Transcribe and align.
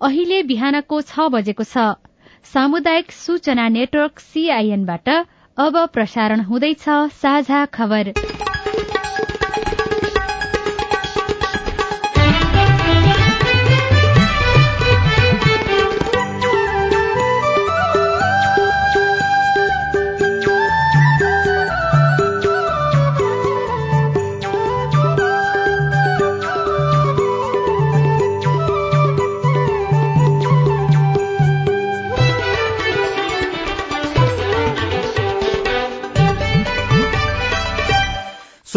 अहिले 0.00 0.42
बिहानको 0.48 1.00
छ 1.02 1.24
बजेको 1.34 1.64
छ। 1.64 1.86
सामुदायिक 2.52 3.12
सूचना 3.12 3.68
नेटवर्क 3.68 4.20
सीआईएनबाट 4.20 5.08
अब 5.58 5.84
प्रसारण 5.92 6.40
हुँदैछ 6.46 6.84
साझा 7.18 7.64
खबर। 7.74 8.12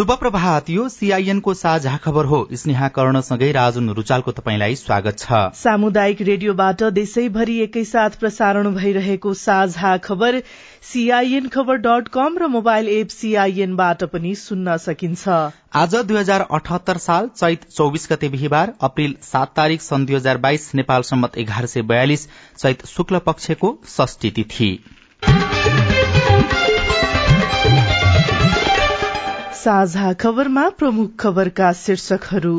शुभ 0.02 0.10
प्रभात 0.18 0.70
यो 0.70 0.88
सीआईएनको 0.88 1.52
साझा 1.54 1.96
खबर 1.96 2.24
हो। 2.24 2.38
स्नेहा 2.52 2.86
कर्णसँगै 2.88 3.50
राजुन 3.52 3.90
रुचालको 3.90 4.32
तपाईँलाई 4.32 4.74
स्वागत 4.76 5.18
छ। 5.18 5.40
सामुदायिक 5.54 6.22
रेडियोबाट 6.22 6.82
देशैभरि 6.92 7.58
एकैसाथ 7.62 8.16
प्रसारण 8.20 8.74
भइरहेको 8.74 9.34
साझा 9.40 9.96
खबर 9.98 10.40
सीआईएन 10.82 11.46
खबर 11.48 11.76
डट 11.84 12.08
कम 12.08 12.38
र 12.38 12.48
मोबाइल 12.48 12.88
एप 12.88 13.08
सीआईएनबाट 13.10 14.02
पनि 14.14 14.34
सुन्न 14.34 14.76
सकिन्छ। 14.82 15.28
आज 15.74 15.94
दुई 15.94 16.18
हजार 16.18 16.46
अठहत्तर 16.50 16.98
साल 17.04 17.28
चैत 17.36 17.68
चौबिस 17.70 18.08
गते 18.12 18.28
बिहिबार 18.28 18.72
अप्रेल 18.80 19.14
सात 19.22 19.52
तारीक 19.56 19.82
सन् 19.82 20.06
दुई 20.06 20.16
हजार 20.16 20.42
बाइस 20.48 20.70
नेपाल 20.74 21.06
सम्मत 21.10 21.38
एघार 21.38 21.66
सय 21.66 21.82
बयालिस 21.92 22.26
चैत 22.56 22.84
शुक्ल 22.86 23.22
पक्षको 23.28 23.72
षष्ठी 23.90 24.30
तिथि। 24.30 24.72
साझा 29.64 30.12
खबरमा 30.12 30.68
प्रमुख 30.68 31.10
खबरका 31.20 31.72
शीर्षकहरू। 31.72 32.56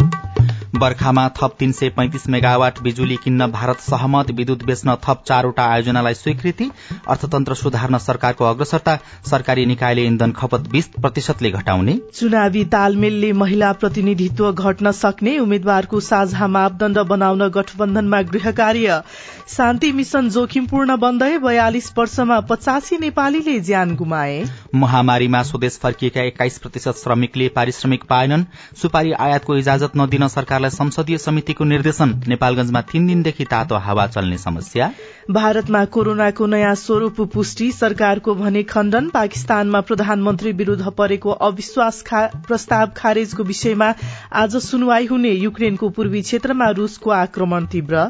बर्खामा 0.75 1.27
थप 1.29 1.55
तीन 1.59 1.71
सय 1.71 1.89
पैंतिस 1.89 2.27
मेगावाट 2.29 2.81
बिजुली 2.81 3.16
किन्न 3.16 3.47
भारत 3.47 3.79
सहमत। 3.79 4.31
विद्युत 4.31 4.63
बेच्न 4.63 4.95
थप 5.03 5.23
चारवटा 5.27 5.63
आयोजनालाई 5.63 6.13
स्वीकृति। 6.13 6.69
अर्थतन्त्र 7.07 7.53
सुधार्न 7.53 7.97
सरकारको 7.97 8.45
अग्रसरता। 8.45 8.97
सरकारी 9.30 9.65
निकायले 9.65 10.05
इन्धन 10.05 10.31
खपत 10.31 10.69
बीस 10.69 10.88
प्रतिशतले 11.02 11.52
घटाउने। 11.52 11.97
चुनावी 12.15 12.63
तालमेलले 12.65 13.31
महिला 13.33 13.71
प्रतिनिधित्व 13.73 14.52
घट्न 14.52 14.91
सक्ने। 14.91 15.38
उम्मेद्वारको 15.39 15.99
साझा 15.99 16.47
मापदण्ड 16.47 16.99
बनाउन 16.99 17.47
गठबन्धनमा 17.49 18.21
गृह 18.21 18.52
कार्य। 18.52 19.02
शान्ति 19.47 19.91
मिशन 19.91 20.30
जोखिमपूर्ण 20.30 20.97
बन्दै 20.97 21.37
बयालिस 21.37 21.91
वर्षमा 21.97 22.39
पचासी 22.39 22.97
नेपालीले 22.97 23.59
ज्यान 23.59 23.95
गुमाए। 23.95 24.43
महामारीमा 24.75 25.43
स्वदेश 25.43 25.80
फर्किएका 25.83 26.21
एक्काइस 26.21 26.58
प्रतिशत 26.58 27.03
श्रमिकले 27.03 27.47
पारिश्रमिक 27.49 28.03
पाएनन्। 28.03 28.43
सुपारी 28.81 29.11
आयातको 29.11 29.58
इजाजत 29.58 29.91
नदिन 29.97 30.27
सरकारलाई 30.64 30.89
संसदीय 30.89 31.17
समितिको 31.17 31.64
निर्देशन। 31.64 32.23
नेपालगंजमा 32.28 32.81
तीन 32.81 33.08
दिनदेखि 33.08 33.45
तातो 33.45 33.75
हावा 33.75 34.08
चल्ने 34.08 34.38
समस्या। 34.38 34.92
भारतमा 35.31 35.86
कोरोनाको 35.86 36.45
नयाँ 36.45 36.75
स्वरूप 36.75 37.22
पुष्टि 37.33 37.72
सरकारको 37.72 38.36
भने 38.36 38.64
खण्डन 38.64 39.09
पाकिस्तानमा 39.09 39.81
प्रधानमन्त्री 39.81 40.52
विरूद्ध 40.52 40.89
परेको 40.89 41.31
अविश्वास 41.31 42.03
प्रस्ताव 42.14 42.92
खारेजको 42.97 43.44
विषयमा 43.44 43.94
आज 44.33 44.55
सुनवाई 44.55 45.05
हुने 45.05 45.31
युक्रेनको 45.31 45.89
पूर्वी 45.89 46.22
क्षेत्रमा 46.22 46.70
रूसको 46.70 47.09
आक्रमण 47.11 47.66
तीव्र। 47.66 48.09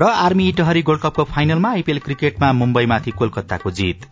र 0.00 0.04
आर्मी 0.04 0.48
इटहरी 0.48 0.82
गोल्ड 0.82 1.00
कपको 1.00 1.24
फाइनलमा 1.24 1.70
आइपीएल 1.70 1.98
क्रिकेटमा 1.98 2.52
मुम्बईमाथि 2.52 3.10
कोलकाताको 3.10 3.70
जित। 3.70 4.06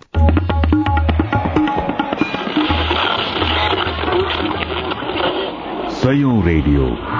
रेडियो। 6.46 7.15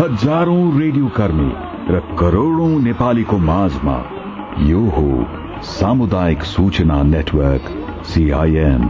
हजारौं 0.00 0.60
रेडियो 0.80 1.08
कर्मी 1.16 1.48
र 1.88 1.98
करोड़ौं 2.18 2.68
नेपालीको 2.82 3.38
माझमा 3.48 3.96
यो 4.68 4.84
हो 4.90 5.02
सामुदायिक 5.70 6.44
सूचना 6.52 7.02
नेटवर्क 7.08 7.68
सीआईएन 8.12 8.86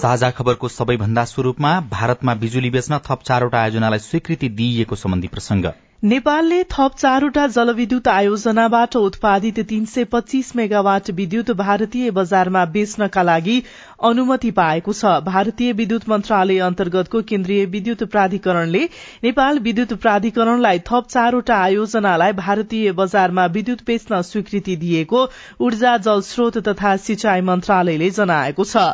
साझा 0.00 0.30
खबरको 0.30 0.68
सबैभन्दा 0.70 1.24
स्वरूपमा 1.26 1.74
भारतमा 1.90 2.34
बिजुली 2.38 2.70
बेच्न 2.70 3.02
थप 3.10 3.28
चारवटा 3.30 3.62
आयोजनालाई 3.62 4.06
स्वीकृति 4.06 4.48
दिइएको 4.56 4.96
सम्बन्धी 4.96 5.28
प्रसंग 5.28 5.72
नेपालले 6.04 6.62
थप 6.64 6.92
चारवटा 6.98 7.46
जलविद्युत 7.46 8.06
आयोजनाबाट 8.08 8.94
उत्पादित 8.96 9.58
तीन 9.68 9.84
सय 9.86 10.04
पच्चीस 10.04 10.54
मेगावाट 10.56 11.10
विद्युत 11.10 11.50
भारतीय 11.56 12.10
बजारमा 12.10 12.64
बेच्नका 12.76 13.22
लागि 13.22 13.62
अनुमति 14.00 14.50
पाएको 14.50 14.92
छ। 14.92 15.04
भारतीय 15.24 15.72
विद्युत 15.72 16.08
मन्त्रालय 16.08 16.58
अन्तर्गतको 16.60 17.20
केन्द्रीय 17.22 17.64
विद्युत 17.66 18.02
प्राधिकरणले 18.10 18.82
नेपाल 19.24 19.58
विद्युत 19.58 19.92
प्राधिकरणलाई 20.02 20.78
थप 20.88 21.06
चारवटा 21.10 21.56
आयोजनालाई 21.56 22.32
भारतीय 22.32 22.92
बजारमा 22.92 23.44
विद्युत 23.56 23.82
बेच्न 23.86 24.20
स्वीकृति 24.22 24.76
दिएको 24.76 25.24
ऊर्जा 25.60 25.96
जलस्रोत 25.98 26.58
तथा 26.68 26.96
सिंचाई 26.98 27.40
मन्त्रालयले 27.42 28.10
जनाएको 28.12 28.64
छ। 28.64 28.84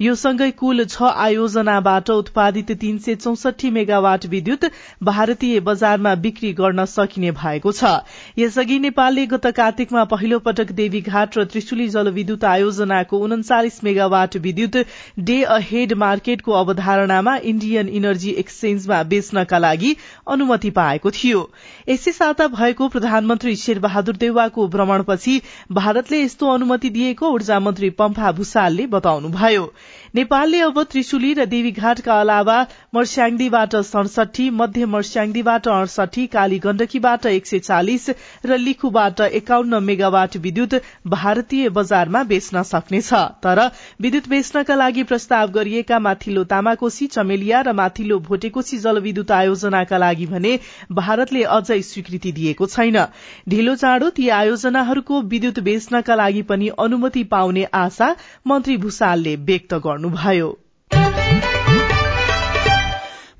यो 0.00 0.14
सँगै 0.16 0.50
कुल 0.54 0.84
छ 0.86 1.12
आयोजनाबाट 1.24 2.10
उत्पादित 2.10 2.72
तीन 2.80 2.98
सय 2.98 3.14
चौसठी 3.16 3.70
मेगावाट 3.70 4.26
विद्युत 4.28 4.64
भारतीय 5.02 5.60
बजारमा 5.60 6.14
बिक्री 6.24 6.52
गर्न 6.54 6.84
सकिने 6.86 7.30
भएको 7.34 7.72
छ। 7.72 7.92
यसअघि 8.38 8.78
नेपालले 8.78 9.26
गत 9.26 9.46
कार्तिकमा 9.56 10.04
पहिलो 10.06 10.38
पटक 10.40 10.72
देवीघाट 10.74 11.38
र 11.38 11.44
त्रिशुली 11.46 11.88
जलविद्युत 11.90 12.44
आयोजनाको 12.46 13.18
उन्चालिस 13.26 13.82
मेगावाट 13.84 14.36
विद्युत 14.54 14.86
डे 15.20 15.42
अहेड 15.42 15.92
मार्केटको 15.92 16.52
अवधारणामा 16.52 17.36
इण्डियन 17.44 17.88
इनर्जी 17.88 18.30
एक्सचेन्जमा 18.38 19.02
बेच्नका 19.02 19.58
लागि 19.58 19.94
अनुमति 20.28 20.70
पाएको 20.70 21.10
थियो। 21.10 21.40
यसै 21.88 22.12
साता 22.12 22.46
भएको 22.48 22.88
प्रधानमन्त्री 22.88 23.56
शेरबहादुर 23.56 24.16
देउवाको 24.16 24.68
भ्रमणपछि 24.68 25.40
भारतले 25.72 26.22
यस्तो 26.22 26.48
अनुमति 26.48 26.90
दिएको 26.90 27.30
ऊर्जा 27.30 27.60
मन्त्री 27.60 27.90
पम्फा 27.90 28.32
भूषालले 28.32 28.86
बताउनुभयो। 28.86 29.72
नेपालले 30.14 30.58
अब 30.62 30.76
त्रिशुली 30.90 31.32
र 31.34 31.44
देवीघाटका 31.52 32.16
अलावा 32.20 32.56
मर्स्याङदीबाट 32.94 33.74
सडसठी 33.86 34.44
मध्य 34.58 34.86
मर्स्याङदीबाट 34.86 35.66
अडसठी 35.68 36.26
काली 36.34 36.58
गण्डकीबाट 36.66 37.26
एक 37.26 37.46
सय 37.46 37.58
चालिस 37.60 38.04
र 38.46 38.58
लिखुबाट 38.58 39.20
एकाउन्न 39.20 39.80
मेगावाट 39.84 40.36
विद्युत 40.44 40.74
भारतीय 41.14 41.68
बजारमा 41.70 42.22
बेच्न 42.24 42.62
सक्नेछ। 42.64 43.10
तर 43.42 43.60
विद्युत 44.00 44.28
बेच्नका 44.28 44.74
लागि 44.74 45.02
प्रस्ताव 45.04 45.50
गरिएका 45.50 45.98
माथिल्लो 46.06 46.44
तामाकोशी 46.46 47.06
चमेलिया 47.16 47.60
र 47.62 47.72
माथिल्लो 47.74 48.18
भोटेकोशी 48.30 48.78
जलविद्युत 48.86 49.30
आयोजनाका 49.32 49.98
लागि 49.98 50.26
भने 50.28 50.54
भारतले 51.00 51.42
अझै 51.56 51.80
स्वीकृति 51.82 52.32
दिएको 52.38 52.66
छैन। 52.68 53.00
ढिलो 53.48 53.74
चाँडो 53.82 54.10
ती 54.14 54.28
आयोजनाहरूको 54.38 55.20
विद्युत 55.34 55.60
बेच्नका 55.66 56.14
लागि 56.14 56.46
पनि 56.54 56.70
अनुमति 56.78 57.24
पाउने 57.34 57.68
आशा 57.82 58.14
मन्त्री 58.46 58.76
भूषालले 58.86 59.36
व्यक्त 59.44 59.74
गर्नुभयो 60.04 60.48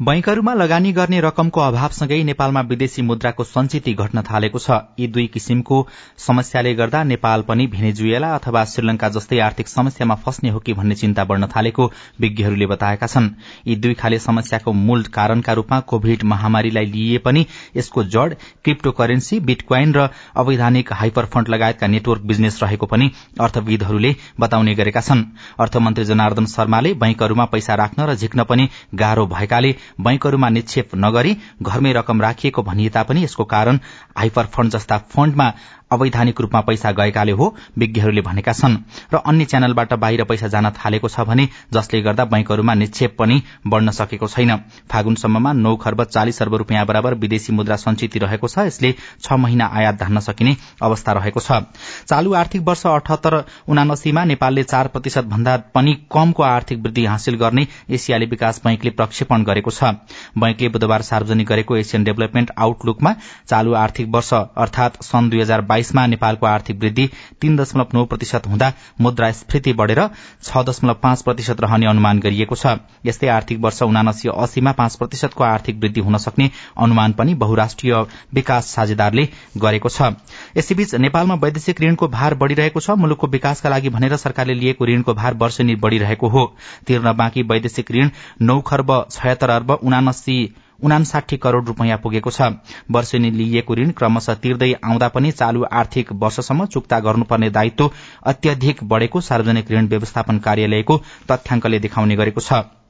बैंकहरूमा 0.05 0.53
लगानी 0.55 0.91
गर्ने 0.93 1.21
रकमको 1.21 1.61
अभावसँगै 1.61 2.17
नेपालमा 2.25 2.61
विदेशी 2.63 3.03
मुद्राको 3.03 3.45
संचिति 3.45 3.93
घट्न 3.95 4.23
थालेको 4.23 4.59
छ। 4.59 4.71
यी 5.01 5.07
दुई 5.09 5.27
किसिमको 5.27 5.77
समस्याले 6.19 6.75
गर्दा 6.75 7.03
नेपाल 7.05 7.43
पनि 7.43 7.67
भेनेजुएला 7.67 8.35
अथवा 8.35 8.65
श्रीलंका 8.65 9.09
जस्तै 9.09 9.39
आर्थिक 9.41 9.69
समस्यामा 9.69 10.15
फस्ने 10.25 10.51
हो 10.51 10.59
कि 10.59 10.73
भन्ने 10.73 10.95
चिन्ता 10.95 11.25
बढ़न 11.25 11.47
थालेको 11.47 11.91
विज्ञहरूले 12.21 12.67
बताएका 12.67 13.07
छन्। 13.07 13.29
यी 13.67 13.77
दुई 13.77 13.95
खाले 13.95 14.19
समस्याको 14.19 14.73
मूल 14.73 15.03
कारणका 15.15 15.53
रूपमा 15.53 15.81
कोविड 15.89 16.23
महामारीलाई 16.25 16.87
लिइए 16.87 17.19
पनि 17.25 17.47
यसको 17.77 18.05
जड़ 18.07 18.35
क्रिप्टो 18.65 18.93
करेन्सी 18.93 19.41
बिटक्वाइन 19.43 19.95
र 19.95 20.09
अवैधानिक 20.37 20.93
हाइपर 20.93 21.31
फण्ड 21.33 21.49
लगायतका 21.49 21.87
नेटवर्क 21.87 22.23
बिजनेस 22.25 22.61
रहेको 22.63 22.87
पनि 22.87 23.11
अर्थविदहरूले 23.41 24.15
बताउने 24.41 24.75
गरेका 24.75 25.01
छन्। 25.01 25.25
अर्थमन्त्री 25.61 26.05
जनार्दन 26.05 26.53
शर्माले 26.57 26.95
बैंकहरूमा 27.01 27.45
पैसा 27.57 27.75
राख्न 27.77 28.11
र 28.11 28.15
झिक्न 28.17 28.45
पनि 28.45 28.69
गाह्रो 28.95 29.27
भएकाले 29.29 29.75
बैंकहरूमा 30.01 30.49
निक्षेप 30.49 30.95
नगरी 30.97 31.37
घरमै 31.63 31.93
रकम 31.93 32.21
राखिएको 32.23 32.63
भनिए 32.63 32.89
तापनि 32.89 33.25
यसको 33.25 33.45
कारण 33.45 33.79
हाइपर 34.19 34.47
फण्ड 34.47 34.73
जस्ता 34.73 34.99
फण्डमा 35.11 35.53
अवैधानिक 35.95 36.41
रूपमा 36.41 36.61
पैसा 36.63 36.93
गएकाले 36.95 37.33
हो 37.33 37.55
विज्ञहरूले 37.79 38.21
भनेका 38.23 38.53
छन्। 38.55 38.77
र 39.13 39.17
अन्य 39.25 39.45
च्यानलबाट 39.47 39.93
बाहिर 39.97 40.25
पैसा 40.25 40.49
जान 40.49 40.71
थालेको 40.73 41.09
छ 41.09 41.21
भने 41.25 41.49
जसले 41.75 42.01
गर्दा 42.03 42.25
बैंकहरूमा 42.27 42.75
निक्षेप 42.75 43.17
पनि 43.19 43.43
बढ़न 43.67 43.91
सकेको 43.93 44.27
छैन। 44.29 44.57
फागुनसम्ममा 44.91 45.53
नौ 45.55 45.75
खर्ब 45.77 46.05
चालिस 46.07 46.43
अर्ब 46.43 46.55
रूपियाँ 46.57 46.85
बराबर 46.87 47.15
विदेशी 47.17 47.53
मुद्रा 47.53 47.77
संचित 47.79 48.17
रहेको 48.19 48.49
छ 48.49 48.67
यसले 48.67 48.95
छ 49.23 49.33
महिना 49.39 49.67
आयात 49.75 49.95
धान्न 49.97 50.21
सकिने 50.23 50.57
अवस्था 50.83 51.13
रहेको 51.15 51.41
छ। 51.41 51.63
चालू 52.09 52.33
आर्थिक 52.35 52.63
वर्ष 52.65 52.87
अठहत्तर 52.89 53.35
उनासीमा 53.69 54.25
नेपालले 54.25 54.63
चार 54.65 54.89
प्रतिशत 54.89 55.25
भन्दा 55.27 55.57
पनि 55.75 55.93
कमको 56.13 56.43
आर्थिक 56.45 56.79
वृद्धि 56.81 57.05
हासिल 57.07 57.35
गर्ने 57.37 57.67
एसियाली 57.91 58.27
विकास 58.27 58.61
बैंकले 58.65 58.91
प्रक्षेपण 58.93 59.45
गरेको 59.45 59.71
छ। 59.71 59.93
बैंकले 60.39 60.69
बुधबार 60.69 61.03
सार्वजनिक 61.05 61.47
गरेको 61.47 61.77
एसियन 61.77 62.05
डेभलपमेन्ट 62.05 62.51
आउटलुकमा 62.59 63.15
चालू 63.49 63.73
आर्थिक 63.77 64.09
वर्ष 64.11 64.33
अर्थात 64.35 65.03
सन् 65.03 65.31
दुई 65.31 65.41
हजार 65.41 65.61
बाइसमा 65.85 66.07
नेपालको 66.07 66.47
आर्थिक 66.47 66.79
वृद्धि 66.81 67.09
तीन 67.41 67.57
दशमलव 67.57 67.89
नौ 67.95 68.05
प्रतिशत 68.07 68.47
हुँदा 68.47 68.73
मुद्रास्फीति 69.01 69.73
बढ़ेर 69.75 70.01
छ 70.43 70.65
दशमलव 70.65 70.95
पाँच 71.03 71.23
प्रतिशत 71.23 71.61
रहने 71.61 71.87
अनुमान 71.87 72.21
गरिएको 72.21 72.57
छ। 72.57 72.81
यस्तै 73.07 73.29
आर्थिक 73.29 73.59
वर्ष 73.61 73.83
उनासी 73.85 74.29
अस्सीमा 74.31 74.73
पाँच 74.73 74.97
प्रतिशतको 74.97 75.45
आर्थिक 75.45 75.77
वृद्धि 75.81 76.01
हुन 76.01 76.17
सक्ने 76.19 76.51
अनुमान 76.79 77.13
पनि 77.13 77.35
बहुराष्ट्रिय 77.37 77.95
विकास 78.35 78.73
साझेदारले 78.73 79.29
गरेको 79.59 79.89
छ। 79.89 80.17
यसैबीच 80.57 80.95
नेपालमा 80.97 81.35
वैदेशिक 81.37 81.81
ऋणको 81.81 82.09
भार 82.09 82.35
बढ़िरहेको 82.35 82.81
छ। 82.81 82.91
मुलुकको 82.97 83.27
विकासका 83.29 83.69
लागि 83.69 83.89
भनेर 83.91 84.17
सरकारले 84.17 84.55
लिएको 84.55 84.87
ऋणको 84.87 85.15
भार 85.15 85.35
वर्षेनी 85.37 85.75
बढ़िरहेको 85.77 86.29
हो। 86.29 86.45
तिर्न 86.87 87.13
बाँकी 87.13 87.43
वैदेशिक 87.45 87.91
ऋण 87.93 88.11
नौ 88.43 88.61
खर्ब 88.67 88.91
छयत्तर 89.11 89.51
अर्ब 89.51 89.71
उनासी 89.83 90.39
उनासाठी 90.83 91.37
करोड़ 91.37 91.65
रूपियाँ 91.65 91.99
पुगेको 91.99 92.31
छ। 92.31 92.51
वर्षेनी 92.91 93.31
लिइएको 93.31 93.75
ऋण 93.75 93.91
क्रमशः 93.91 94.35
तिर्दै 94.35 94.73
आउँदा 94.85 95.09
पनि 95.09 95.33
चालू 95.33 95.65
आर्थिक 95.73 96.13
वर्षसम्म 96.13 96.67
चुक्ता 96.67 97.01
गर्नुपर्ने 97.01 97.51
दायित्व 97.51 97.91
अत्यधिक 98.27 98.85
बढ़ेको 98.85 99.21
सार्वजनिक 99.21 99.71
ऋण 99.71 99.89
व्यवस्थापन 99.89 100.39
कार्यालयको 100.39 101.03
तथ्याङ्कले 101.31 101.79
देखाउने 101.79 102.17
गरेको 102.17 102.41
छ। 102.41 102.84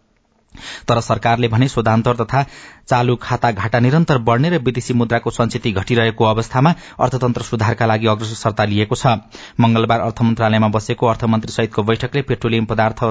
तर 0.88 1.00
सरकारले 1.00 1.48
भने 1.48 1.68
शोधान्तर 1.68 2.16
तथा 2.16 2.44
चालू 2.88 3.16
खाता 3.22 3.50
घाटा 3.52 3.78
निरन्तर 3.80 4.18
बढ़ने 4.24 4.48
र 4.50 4.58
विदेशी 4.64 4.94
मुद्राको 4.94 5.30
संचिति 5.30 5.72
घटिरहेको 5.72 6.24
अवस्थामा 6.24 6.74
अर्थतन्त्र 7.00 7.42
सुधारका 7.42 7.86
लागि 7.86 8.06
अग्रसर 8.06 8.34
सत्ता 8.36 8.64
लिएको 8.64 8.94
छ। 8.94 9.06
मंगलबार 9.60 10.00
अर्थ 10.00 10.22
मन्त्रालयमा 10.22 10.68
बसेको 10.68 11.06
अर्थमन्त्री 11.06 11.52
सहितको 11.52 11.82
बैठकले 11.82 12.22
पेट्रोलियम 12.22 12.64
पदार्थ 12.66 13.04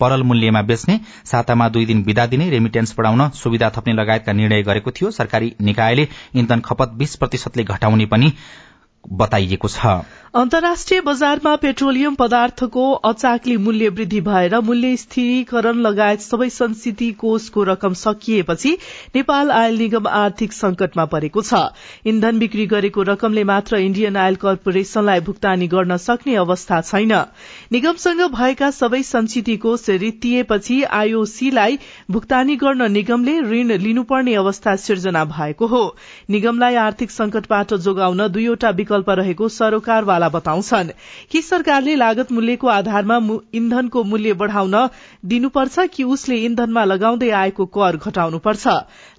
परल 0.00 0.22
मूल्यमा 0.22 0.62
बेच्ने 0.62 0.98
सातामा 1.24 1.68
दुई 1.68 1.86
दिन 1.86 2.02
विदा 2.02 2.26
दिने 2.26 2.50
रेमिटेन्स 2.50 2.94
बढ़ाउन 2.98 3.28
सुविधा 3.34 3.70
थप्ने 3.76 3.92
लगायतका 3.92 4.32
निर्णय 4.32 4.62
गरेको 4.62 4.90
थियो। 4.90 5.10
सरकारी 5.10 5.54
निकायले 5.60 6.08
इन्धन 6.34 6.60
खपत 6.60 6.98
बीस 6.98 7.16
प्रतिशतले 7.16 7.64
घटाउने 7.64 8.06
पनि 8.06 8.32
बताइएको 9.04 9.68
छ। 9.68 10.00
अन्तर्राष्ट्रिय 10.34 11.00
बजारमा 11.00 11.54
पेट्रोलियम 11.56 12.14
पदार्थको 12.14 12.82
अचाक्ली 13.04 13.56
मूल्य 13.56 13.88
वृद्धि 13.88 14.20
भएर 14.20 14.58
मूल्य 14.60 14.96
स्थिरीकरण 14.96 15.78
लगायत 15.78 16.20
सबै 16.20 16.48
संस्कृति 16.48 17.10
कोषको 17.12 17.62
रकम 17.64 17.94
सकिएपछि 17.94 18.72
नेपाल 19.14 19.50
आयल 19.50 19.78
निगम 19.78 20.06
आर्थिक 20.08 20.52
संकटमा 20.52 21.04
परेको 21.04 21.42
छ। 21.42 21.62
इन्धन 22.06 22.38
बिक्री 22.38 22.66
गरेको 22.66 23.02
रकमले 23.02 23.44
मात्र 23.44 23.76
इण्डियन 23.78 24.16
आयल 24.16 24.34
कर्पोरेशनलाई 24.36 25.20
भुक्तानी 25.20 25.68
गर्न 25.68 25.96
सक्ने 25.96 26.34
अवस्था 26.36 26.80
छैन। 26.82 27.12
निगमसँग 27.72 28.22
भएका 28.30 28.70
सबै 28.70 29.02
संचिती 29.02 29.56
कोष 29.56 29.88
रित्तिएपछि 29.98 30.82
आईओसीलाई 31.00 31.78
भुक्तानी 32.10 32.56
गर्न 32.56 32.90
निगमले 32.92 33.38
ऋण 33.50 33.76
लिनुपर्ने 33.78 34.34
अवस्था 34.36 34.76
सिर्जना 34.78 35.24
भएको 35.34 35.66
हो। 35.66 35.82
निगमलाई 36.30 36.74
आर्थिक 36.76 37.10
संकटबाट 37.10 37.74
जोगाउन 37.80 38.26
दुईवटा 38.28 38.72
विकल्प 38.90 39.10
रहेको 39.10 39.48
सरोकारवाला 39.50 40.28
बताउँछन्। 40.28 40.90
कि 41.30 41.42
सरकारले 41.42 41.94
लागत 41.96 42.32
मूल्यको 42.32 42.66
आधारमा 42.68 43.18
इन्धनको 43.54 44.02
मूल्य 44.04 44.32
बढ़ाउन 44.34 44.74
दिनुपर्छ 45.24 45.86
कि 45.94 46.04
उसले 46.04 46.36
इन्धनमा 46.44 46.84
लगाउँदै 46.84 47.30
आएको 47.30 47.66
कर 47.68 47.96
घटाउनुपर्छ। 47.96 48.66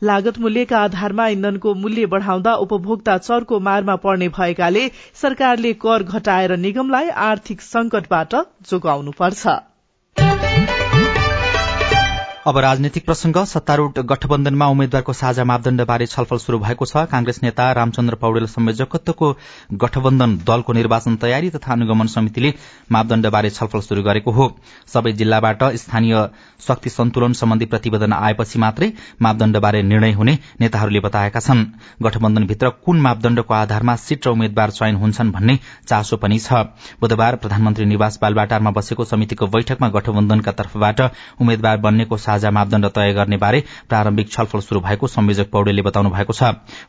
लागत 0.04 0.40
मूल्यका 0.40 0.80
आधारमा 0.80 1.28
इन्धनको 1.28 1.74
मूल्य 1.76 2.06
बढ़ाउँदा 2.06 2.56
उपभोक्ता 2.58 3.18
चरको 3.20 3.60
मारमा 3.62 3.96
पर्ने 3.96 4.30
भएकाले 4.30 4.88
सरकारले 5.16 5.74
कर 5.80 6.04
घटाएर 6.04 6.58
निगमलाई 6.58 7.10
आर्थिक 7.24 7.62
संकटबाट 7.64 8.36
जोगाउनुपर्छ। 8.70 10.51
अब 12.42 12.58
राजनैतिक 12.58 13.06
प्रसंग 13.06 13.36
सत्तारूढ़ 13.46 14.02
गठबन्धनमा 14.02 14.68
उम्मेद्वारको 14.68 15.14
साझा 15.14 15.44
मापदण्डबारे 15.46 16.06
छलफल 16.08 16.38
शुरू 16.38 16.60
भएको 16.60 16.86
छ। 16.86 17.04
कांग्रेस 17.06 17.40
नेता 17.44 17.72
रामचन्द्र 17.72 18.16
पौडेल 18.18 18.46
संयोजकत्वको 18.48 19.28
गठबन्धन 19.78 20.36
दलको 20.42 20.74
निर्वाचन 20.74 21.16
तयारी 21.22 21.50
तथा 21.52 21.72
अनुगमन 21.72 22.08
समितिले 22.08 22.54
मापदण्डबारे 22.92 23.50
छलफल 23.52 23.82
शुरू 23.82 24.02
गरेको 24.02 24.32
हो। 24.32 24.48
सबै 24.90 25.12
जिल्लाबाट 25.14 25.64
स्थानीय 25.76 26.16
शक्ति 26.60 26.90
सन्तुलन 26.90 27.34
सम्बन्धी 27.34 27.66
प्रतिवेदन 27.68 28.14
आएपछि 28.14 28.60
मात्रै 28.60 28.92
मापदण्डबारे 29.22 29.82
निर्णय 29.84 30.12
हुने 30.14 30.38
नेताहरूले 30.62 31.00
बताएका 31.00 31.40
छन्। 31.40 31.64
गठबन्धनभित्र 32.02 32.70
कुन 32.82 33.02
मापदण्डको 33.02 33.54
आधारमा 33.54 33.96
सीट 33.98 34.28
र 34.28 34.32
उम्मेद्वार 34.32 34.72
चयन 34.72 34.96
हुन्छन् 34.96 35.32
भन्ने 35.32 35.60
चासो 35.86 36.18
पनि 36.18 36.40
छ। 36.40 36.66
बुधबार 36.98 37.36
प्रधानमन्त्री 37.38 37.86
निवास 37.86 38.20
बालबाटारमा 38.22 38.72
बसेको 38.72 39.06
समितिको 39.06 39.48
बैठकमा 39.54 39.90
गठबन्धनका 39.92 40.52
तर्फबाट 40.58 41.02
उम्मेद्वार 41.38 41.78
बन्नेको 41.86 42.18
साझा 42.32 42.52
मापदण्ड 42.52 42.86
तय 42.96 43.14
गर्ने 43.14 43.38
बारे 43.38 43.64
प्रारम्भिक 43.90 44.32
छलफल 44.32 44.60
शुरू 44.62 44.80
भएको 44.82 45.08
संयोजक 45.10 45.50
पौडेलले 45.52 45.82
बताउनु 45.84 46.10
भएको 46.10 46.34
छ। 46.34 46.44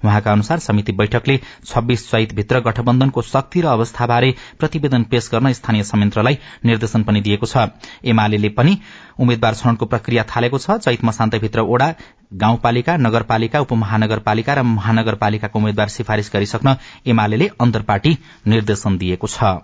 उहाँका 0.04 0.32
अनुसार 0.32 0.58
समिति 0.60 0.92
बैठकले 0.94 1.38
छब्बीस 1.66 2.10
चैतभित्र 2.10 2.60
गठबन्धनको 2.62 3.22
शक्ति 3.24 3.60
र 3.60 3.66
अवस्थाबारे 3.68 4.34
प्रतिवेदन 4.58 5.02
पेश 5.10 5.28
गर्न 5.32 5.52
स्थानीय 5.52 5.82
संयन्त्रलाई 5.84 6.38
निर्देशन 6.64 7.02
पनि 7.02 7.20
दिएको 7.20 7.46
छ। 7.46 7.68
एमाले 8.06 8.48
पनि 8.50 8.78
उम्मेद्वार 9.18 9.54
छनौटको 9.54 9.86
प्रक्रिया 9.86 10.24
थालेको 10.26 10.58
छ। 10.58 10.78
चैत 10.78 11.04
मसान्तभित्र 11.04 11.60
ओडा 11.66 11.88
गाउँपालिका 12.34 12.96
नगरपालिका 12.98 13.60
उपमहानगरपालिका 13.60 14.54
र 14.54 14.62
महानगरपालिकाको 14.68 15.58
उम्मेद्वार 15.58 15.88
सिफारिश 15.88 16.30
गरिसक्न 16.34 16.76
एमाले 17.06 17.50
अन्तर्पार्टी 17.60 18.16
निर्देशन 18.46 18.98
दिएको 18.98 19.26
छ। 19.26 19.58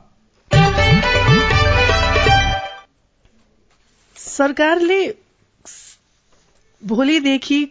सरकारले 4.17 5.01
भोलिदेखि 6.83 7.65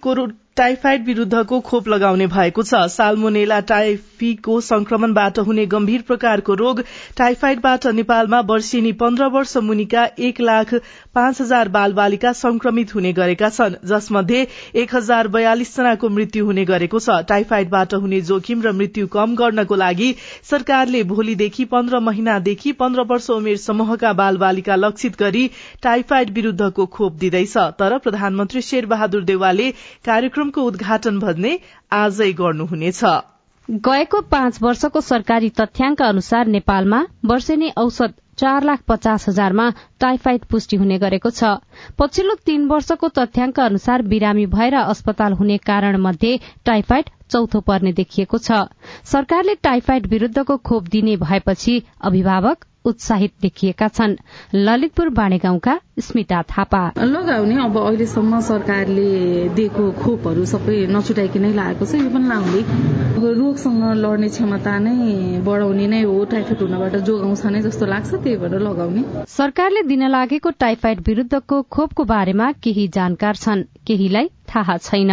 टाइफाइड 0.57 1.05
विरूद्धको 1.05 1.59
खोप 1.61 1.87
लगाउने 1.87 2.25
भएको 2.27 2.63
छ। 2.63 2.75
साल्मोनेला 2.89 3.59
टाइफीको 3.69 4.59
संक्रमणबाट 4.61 5.39
हुने 5.39 5.65
गम्भीर 5.67 6.01
प्रकारको 6.01 6.53
रोग 6.55 6.81
टाइफाइडबाट 7.17 7.85
नेपालमा 7.93 8.39
वर्षेनी 8.47 8.91
पन्ध्र 8.97 9.25
वर्ष 9.35 9.55
मुनिका 9.63 10.05
एक 10.19 10.41
लाख 10.41 10.73
पाँच 11.15 11.41
हजार 11.41 11.69
बाल 11.69 11.93
बालिका 11.93 12.31
संक्रमित 12.33 12.93
हुने 12.95 13.11
गरेका 13.13 13.49
छन् 13.49 13.75
जसमध्ये 13.87 14.47
एक 14.75 14.95
हजार 14.95 15.27
बयालिस 15.27 15.75
जनाको 15.75 16.09
मृत्यु 16.09 16.45
हुने 16.45 16.65
गरेको 16.65 16.99
छ। 16.99 17.19
टाइफाइडबाट 17.27 17.93
हुने 17.95 18.21
जोखिम 18.23 18.61
र 18.61 18.71
मृत्यु 18.73 19.07
कम 19.09 19.35
गर्नको 19.35 19.75
लागि 19.75 20.09
सरकारले 20.49 21.03
भोलिदेखि 21.05 21.65
पन्ध्र 21.67 21.99
महिनादेखि 21.99 22.71
पन्ध्र 22.81 23.07
वर्ष 23.11 23.29
उमेर 23.29 23.57
समूहका 23.59 24.13
बाल 24.15 24.37
बालिका 24.37 24.75
लक्षित 24.77 25.19
गरी 25.19 25.45
टाइफाइड 25.83 26.33
विरूद्धको 26.33 26.85
खोप 26.97 27.13
दिँदैछ। 27.19 27.55
तर 27.77 27.97
प्रधानमन्त्री 27.99 28.61
शेरबहादुर 28.63 29.23
देवालले 29.25 29.71
कार्यक्रम 30.05 30.45
कार्यक्रमको 30.47 30.61
उद्घाटन 30.63 31.19
भने 31.19 31.59
आजै 31.91 32.31
गर्नुहुनेछ। 32.33 33.03
गएको 33.69 34.21
पाँच 34.31 34.61
वर्षको 34.61 35.01
सरकारी 35.01 35.49
तथ्याङ्क 35.51 36.01
अनुसार 36.01 36.47
नेपालमा 36.47 36.99
वर्षेनी 37.25 37.69
औसत 37.77 38.13
चार 38.37 38.63
लाख 38.63 38.79
पचास 38.87 39.27
हजारमा 39.29 39.65
टाइफाइड 39.99 40.45
पुष्टि 40.45 40.77
हुने 40.77 40.97
गरेको 40.99 41.29
छ। 41.31 41.43
पछिल्लो 41.99 42.35
तीन 42.45 42.67
वर्षको 42.67 43.07
तथ्याङ्क 43.09 43.59
अनुसार 43.59 44.01
बिरामी 44.07 44.45
भएर 44.47 44.75
अस्पताल 44.75 45.33
हुने 45.33 45.57
कारण 45.67 45.97
मध्ये 45.99 46.39
टाइफाइड 46.65 47.09
चौथो 47.29 47.59
पर्ने 47.61 47.91
देखिएको 47.93 48.37
छ। 48.39 48.63
सरकारले 49.05 49.55
टाइफाइड 49.61 50.07
विरूद्धको 50.07 50.57
खोप 50.63 50.87
दिने 50.87 51.17
भएपछि 51.19 51.81
अभिभावक 52.01 52.65
उत्साहित 52.87 53.33
देखिएका 53.41 53.87
छन्। 53.89 54.15
ललितपुर 54.55 55.09
बाँडेगाउँका 55.09 55.79
स्मिता 55.99 56.41
थापा। 56.47 56.81
लगाउने 56.97 57.55
अब 57.63 57.77
अहिलेसम्म 57.77 58.39
सरकारले 58.41 59.09
दिएको 59.55 59.91
खोपहरू 60.01 60.45
सबै 60.45 60.77
नछुटाइकनै 60.87 61.51
लागेको 61.53 61.85
छ। 61.85 61.95
यो 61.97 62.09
पनि 62.09 62.27
लाउने 62.27 62.61
रोगसँग 63.17 63.83
लड्ने 63.97 64.27
क्षमता 64.29 64.77
नै 64.79 64.95
बढाउने 65.43 65.87
नै 65.87 66.01
हो। 66.03 66.23
टाइफाइड 66.31 66.61
हुनबाट 66.61 66.95
जोगाउँछ 67.07 67.45
नै 67.45 67.61
जस्तो 67.61 67.85
लाग्छ 67.85 68.13
त्यही 68.13 68.37
भएर 68.37 68.59
लगाउने। 68.59 69.01
सरकारले 69.27 69.81
दिन 69.83 70.07
लागेको 70.07 70.49
टाइफाइड 70.59 71.01
विरूद्धको 71.07 71.61
खोपको 71.67 72.03
बारेमा 72.05 72.51
केही 72.63 72.87
जानकार 72.93 73.35
छन्। 73.35 73.63
केहीलाई 73.87 74.29
थाहा 74.49 74.77
छैन। 74.77 75.11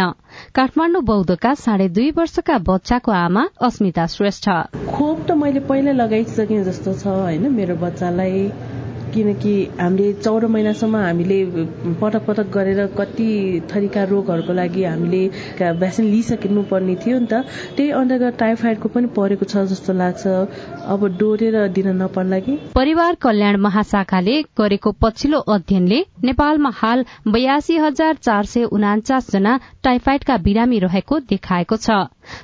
काठमाडौँ 0.55 1.01
बौद्धका 1.03 1.53
साढे 1.55 1.87
दुई 1.89 2.11
वर्षका 2.11 2.57
बच्चाको 2.67 3.11
आमा 3.11 3.43
अस्मिता 3.61 4.05
श्रेष्ठ। 4.07 4.49
खोप 4.89 5.17
त 5.27 5.31
मैले 5.31 5.59
पहिला 5.59 5.91
लगाइसकेँ 5.91 6.63
जस्तो 6.63 6.93
छ 6.93 7.07
होइन? 7.07 7.51
मेरो 7.51 7.75
बच्चालाई 7.75 8.49
किनकि 9.15 9.53
हामीले 9.79 10.11
चौध 10.13 10.43
महिनासम्म 10.51 10.95
हामीले 10.97 11.39
पटक 12.01 12.25
पटक 12.27 12.51
गरेर 12.53 12.85
कति 12.97 13.27
थरीका 13.71 14.03
रोगहरूको 14.11 14.53
लागि 14.53 14.83
हामीले 14.83 15.21
भ्याक्सिन 15.59 16.05
लिइसकिनु 16.05 16.63
पर्ने 16.71 16.95
थियो 17.05 17.19
नि 17.19 17.27
त। 17.31 17.43
त्यही 17.77 17.89
अन्तर्गत 17.95 18.37
टाइफाइडको 18.39 18.89
पनि 18.95 19.07
परेको 19.15 19.45
छ 19.45 19.65
जस्तो 19.71 19.93
लाग्छ। 19.93 20.27
अब 20.85 21.07
डोरेर 21.19 21.57
दिन 21.75 21.87
नपर्ला 22.01 22.39
कि? 22.39 22.57
परिवार 22.75 23.15
कल्याण 23.21 23.55
महाशाखाले 23.61 24.41
गरेको 24.57 24.91
पछिल्लो 25.01 25.39
अध्ययनले 25.55 25.99
नेपालमा 26.23 26.71
हाल 26.75 27.05
बयासी 27.27 27.77
हजार 27.77 28.13
चार 28.21 28.45
सय 28.45 28.63
उनाचास 28.71 29.31
जना 29.31 29.59
टाइफाइडका 29.83 30.37
बिरामी 30.45 30.79
रहेको 30.79 31.19
देखाएको 31.29 31.77
छ। 31.77 31.89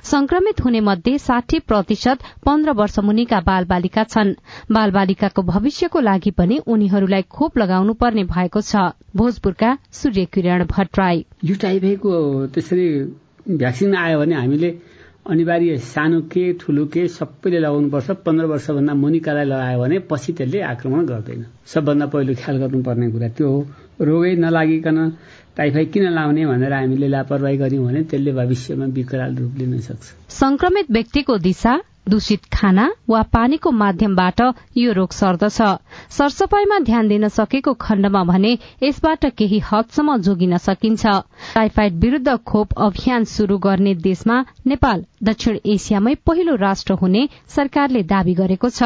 संक्रमित 0.02 0.60
हुने 0.64 0.80
मध्ये 0.80 1.18
साठी 1.18 1.58
प्रतिशत 1.58 2.18
पन्ध्र 2.46 2.70
वर्ष 2.72 2.98
मुनिका 2.98 3.40
बाल 3.40 3.64
बालिका 3.64 4.04
छन्। 4.04 4.34
बाल 4.72 4.90
बालिकाको 4.90 5.42
भविष्यको 5.42 6.00
लागि 6.00 6.30
पनि 6.30 6.58
उनीहरूलाई 6.66 7.22
खोप 7.22 7.58
लगाउनु 7.58 7.92
पर्ने 7.94 8.24
भएको 8.24 8.60
छ। 8.60 8.76
भोजपुरका 9.16 9.76
सूर्य 9.92 10.24
किरण 10.24 10.64
भट्टराई। 10.64 11.24
यो 11.44 11.54
टाइफाइडको 11.54 12.12
त्यसरी 12.46 12.88
भ्याक्सिन 13.50 13.94
आयो 13.96 14.18
भने 14.18 14.34
हामीले 14.34 14.70
अनिवार्य 15.22 15.76
सानो 15.78 16.20
के 16.26 16.52
ठुलो 16.58 16.84
के 16.86 17.06
सबैले 17.08 17.58
लगाउनुपर्छ 17.58 18.10
पन्ध्र 18.26 18.44
वर्षभन्दा 18.46 18.94
मुनिकालाई 18.94 19.44
लगायो 19.44 19.78
भने 19.78 19.98
पछि 20.10 20.32
त्यसले 20.32 20.60
आक्रमण 20.62 21.06
गर्दैन। 21.06 21.46
सबभन्दा 21.66 22.06
पहिलो 22.06 22.34
ख्याल 22.34 22.56
गर्नुपर्ने 22.58 23.10
कुरा 23.10 23.28
त्यो 23.28 23.50
हो। 23.50 23.60
रोगै 24.02 24.34
नलागिकन 24.36 24.98
टाइफाइड 25.56 25.92
किन 25.92 26.04
लाउने 26.10 26.46
भनेर 26.46 26.72
हामीले 26.72 27.08
लापरवाही 27.08 27.56
गर्यौं 27.56 27.84
भने 27.86 28.02
त्यसले 28.10 28.32
भविष्यमा 28.32 28.86
विकराल 28.96 29.32
रूप 29.36 29.52
लिन 29.58 29.80
सक्छ। 29.80 30.04
संक्रमित 30.32 30.90
व्यक्तिको 30.90 31.38
दिशा 31.38 31.72
दूषित 32.06 32.44
खाना 32.52 32.88
वा 33.08 33.22
पानीको 33.32 33.70
माध्यमबाट 33.72 34.40
यो 34.76 34.92
रोग 34.92 35.12
सर्दछ। 35.12 35.60
सरसफाईमा 36.10 36.78
ध्यान 36.80 37.08
दिन 37.08 37.28
सकेको 37.30 37.72
खण्डमा 37.80 38.22
भने 38.24 38.52
यसबाट 38.82 39.26
केही 39.38 39.58
हदसम्म 39.64 40.16
जोगिन 40.18 40.56
सकिन्छ। 40.58 41.06
टाइफाइड 41.54 42.00
विरूद्ध 42.00 42.36
खोप 42.46 42.72
अभियान 42.78 43.24
शुरू 43.26 43.58
गर्ने 43.58 43.94
देशमा 44.02 44.40
नेपाल 44.66 45.04
दक्षिण 45.22 45.58
एसियामै 45.66 46.14
पहिलो 46.26 46.54
राष्ट्र 46.56 46.92
हुने 46.94 47.28
सरकारले 47.48 48.02
दावी 48.04 48.34
गरेको 48.34 48.70
छ। 48.70 48.82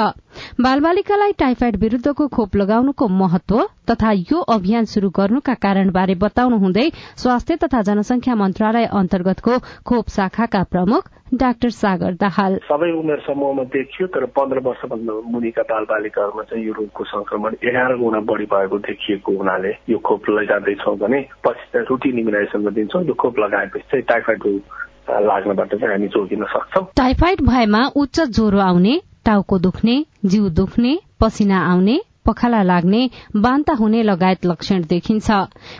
बालबालिकालाई 0.60 1.32
टाइफाइड 1.38 1.76
विरूद्धको 1.80 2.28
खोप 2.28 2.56
लगाउनुको 2.56 3.08
महत्व 3.08 3.62
तथा 3.90 4.12
यो 4.12 4.40
अभियान 4.52 4.84
शुरू 4.84 5.10
गर्नुका 5.16 5.54
कारणबारे 5.64 6.14
बताउनुहुँदै 6.20 6.88
स्वास्थ्य 7.16 7.56
तथा 7.64 7.82
जनसंख्या 7.82 8.34
मन्त्रालय 8.36 8.84
अन्तर्गतको 8.92 9.58
खोप 9.86 10.08
शाखाका 10.10 10.62
प्रमुख 10.70 11.08
डाक्टर 11.34 11.70
सागर 11.70 12.12
दाहाल। 12.14 12.56
सबै 12.64 12.90
उमेर 12.92 13.20
समूहमा 13.26 13.62
देखियो 13.74 14.06
तर 14.14 14.24
पन्ध्र 14.30 14.58
वर्षभन्दा 14.62 15.12
मुनिका 15.26 15.62
बाल 15.62 15.84
बालिकाहरूमा 15.84 16.42
चाहिँ 16.42 16.64
यो 16.66 16.72
रोगको 16.72 17.04
संक्रमण 17.04 17.54
एघार 17.64 17.96
गुणा 17.98 18.20
बढी 18.30 18.44
भएको 18.46 18.78
देखिएको 18.86 19.36
हुनाले 19.36 19.72
यो 19.90 19.98
खोप 19.98 20.30
लैजाँदैछौँ 20.30 20.96
भने 20.98 21.20
पछि 21.44 21.84
रुटिन 21.90 22.18
इम्युनाइजेसन 22.18 22.72
दिन्छौँ। 22.74 23.04
यो 23.04 23.14
खोप 23.14 23.38
लगाएपछि 23.38 23.86
चाहिँ 23.90 24.04
टाइफाइड 24.04 24.42
रोग 24.46 25.20
लाग्नबाट 25.26 25.74
चाहिँ 25.74 25.92
हामी 25.92 26.08
जोगिन 26.14 26.44
सक्छौँ। 26.54 26.86
टाइफाइड 26.96 27.40
भएमा 27.42 27.82
उच्च 27.96 28.20
ज्वरो 28.30 28.58
आउने 28.60 29.00
टाउको 29.26 29.58
दुख्ने 29.58 30.04
जिउ 30.24 30.48
दुख्ने 30.54 30.98
पसिना 31.20 31.58
आउने 31.72 31.96
पखाला 32.26 32.62
लाग्ने 32.62 33.02
बान्ता 33.38 33.72
हुने 33.74 34.02
लगायत 34.02 34.46
लक्षण 34.46 34.82
देखिन्छ। 34.88 35.30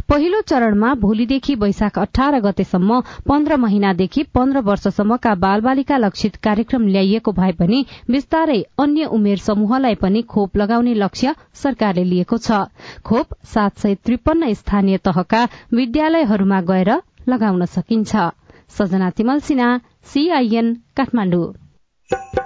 पहिलो 0.09 0.41
चरणमा 0.43 0.93
भोलिदेखि 0.97 1.55
वैशाख 1.57 1.99
अठार 1.99 2.39
गतेसम्म 2.41 3.01
पन्ध्र 3.29 3.57
महिनादेखि 3.57 4.23
पन्ध्र 4.35 4.61
वर्षसम्मका 4.63 5.35
बालबालिका 5.37 5.97
लक्षित 5.99 6.37
कार्यक्रम 6.45 6.87
ल्याइएको 6.89 7.33
भए 7.33 7.53
पनि 7.59 7.85
विस्तारै 8.11 8.61
अन्य 8.79 9.05
उमेर 9.13 9.39
समूहलाई 9.41 9.95
पनि 9.97 10.23
खोप 10.25 10.57
लगाउने 10.57 10.95
लक्ष्य 10.97 11.35
सरकारले 11.55 12.05
लिएको 12.05 12.39
छ। 12.39 12.65
खोप 13.05 13.35
सात 13.47 13.79
सय 13.79 13.95
त्रिपन्न 14.05 14.53
स्थानीय 14.55 14.97
तहका 15.05 15.43
विद्यालयहरूमा 15.75 16.61
गएर 16.63 16.91
लगाउन 17.29 17.65
सकिन्छ। 17.67 18.17
सजना 18.71 19.11
तिमल 19.11 19.39
सिन्हा 19.41 19.69
सीआईएन 20.05 20.75
काठमाडौँ। 20.97 22.46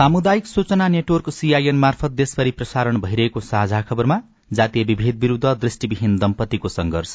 सामुदायिक 0.00 0.46
सूचना 0.46 0.86
नेटवर्क 0.88 1.28
सीआईएन 1.30 1.76
मार्फत 1.78 2.10
देशभरि 2.10 2.50
प्रसारण 2.50 3.00
भइरहेको 3.00 3.40
साझा 3.40 3.80
खबरमा 3.88 4.16
जातीय 4.52 4.84
विभेद 4.84 5.18
विरूद्ध 5.20 5.52
दृष्टिविहीन 5.60 6.16
दम्पतिको 6.18 6.68
संघर्ष 6.68 7.14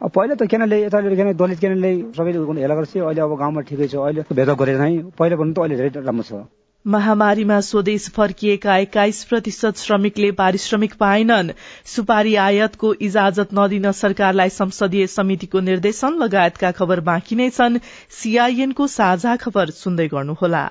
पहिला 0.00 0.34
त 0.34 0.48
केनाले 0.50 0.82
यताले 0.82 1.16
किन 1.16 1.32
दलित 1.36 1.58
केनाले 1.58 1.94
सबैले 2.18 2.60
हेला 2.60 2.74
गर्छ। 2.74 2.96
अहिले 2.96 3.20
अब 3.20 3.34
गाउँमा 3.38 3.60
ठिकै 3.62 3.88
छ। 3.88 3.96
अहिले 4.02 4.26
भेदभाव 4.32 4.56
गरेर 4.56 4.80
नै 4.80 4.90
पहिला 5.16 5.36
भन्नु 5.36 5.54
त 5.54 5.64
अहिले 5.64 5.80
धेरै 5.80 6.04
राम्रो 6.04 6.28
छ। 6.28 6.44
महामारीमा 6.84 7.60
स्वदेश 7.72 8.12
फर्किएका 8.12 8.76
एक्काइस 8.84 9.24
प्रतिशत 9.32 9.84
श्रमिकले 9.86 10.30
पारिश्रमिक 10.36 11.00
पाएनन्। 11.00 11.56
सुपारी 11.96 12.34
आयातको 12.44 12.94
इजाजत 13.06 13.60
नदिन 13.60 13.92
सरकारलाई 13.96 14.58
संसदीय 14.62 15.06
समितिको 15.18 15.68
निर्देशन 15.72 16.24
लगायतका 16.24 16.78
खबर 16.78 17.08
बाँकी 17.08 17.36
नै 17.36 17.52
छन्। 17.58 17.84
सीआईएनको 18.20 18.94
साझा 18.94 19.36
खबर 19.44 19.80
सुन्दै 19.84 20.12
गर्नुहोला। 20.12 20.68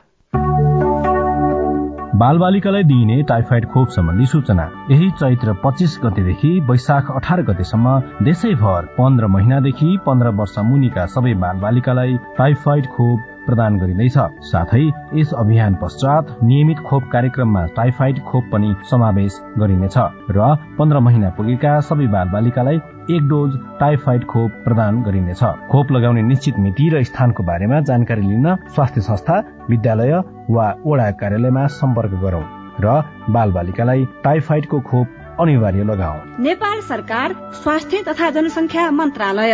बालबालिकालाई 2.15 2.83
दिइने 2.83 3.23
टाइफाइड 3.23 3.65
खोप 3.65 3.89
सम्बन्धी 3.89 4.25
सूचना। 4.25 4.69
यही 4.91 5.09
चैत्र 5.11 5.53
पच्चिस 5.63 5.97
गतेदेखि 6.03 6.51
वैशाख 6.69 7.11
अठार 7.11 7.41
गतेसम्म 7.43 7.99
देशैभर 8.23 8.85
पन्ध्र 8.97 9.27
महिनादेखि 9.27 9.97
पन्ध्र 10.05 10.29
वर्ष 10.39 10.57
मुनिका 10.65 11.05
सबै 11.11 11.33
बालबालिकालाई 11.43 12.17
टाइफाइड 12.37 12.87
खोप 12.87 13.34
प्रदान 13.45 13.77
गरिँदैछ। 13.77 14.17
साथै 14.45 14.83
यस 15.15 15.33
अभियान 15.33 15.75
पश्चात 15.81 16.37
नियमित 16.43 16.79
खोप 16.87 17.03
कार्यक्रममा 17.11 17.65
टाइफाइड 17.75 18.19
खोप 18.23 18.49
पनि 18.51 18.73
समावेश 18.91 19.39
गरिनेछ 19.59 19.97
र 20.31 20.55
पन्ध्र 20.77 20.99
महिना 20.99 21.29
पुगेका 21.37 21.79
सबै 21.81 22.07
बाल 22.07 22.29
बालिकालाई 22.29 22.79
एक 23.11 23.27
डोज 23.29 23.57
टाइफाइड 23.79 24.25
खोप 24.25 24.51
प्रदान 24.63 25.01
गरिनेछ। 25.03 25.43
खोप 25.71 25.91
लगाउने 25.91 26.21
निश्चित 26.23 26.59
मिति 26.59 26.89
र 26.89 27.03
स्थानको 27.03 27.43
बारेमा 27.43 27.79
जानकारी 27.81 28.21
लिन 28.21 28.55
स्वास्थ्य 28.75 29.01
संस्था 29.01 29.39
विद्यालय 29.69 30.13
वा 30.49 30.67
वडा 30.85 31.09
कार्यालयमा 31.21 31.65
सम्पर्क 31.75 32.19
गरौं 32.23 32.43
र 32.81 33.01
बाल 33.29 33.51
बालिकालाई 33.51 34.05
टाइफाइडको 34.23 34.79
खोप 34.81 35.07
अनिवार्य 35.39 35.83
लगाऊ। 35.83 36.43
नेपाल 36.43 36.81
सरकार 36.81 37.35
स्वास्थ्य 37.53 38.03
तथा 38.07 38.29
जनसंख्या 38.31 38.89
मन्त्रालय। 38.91 39.53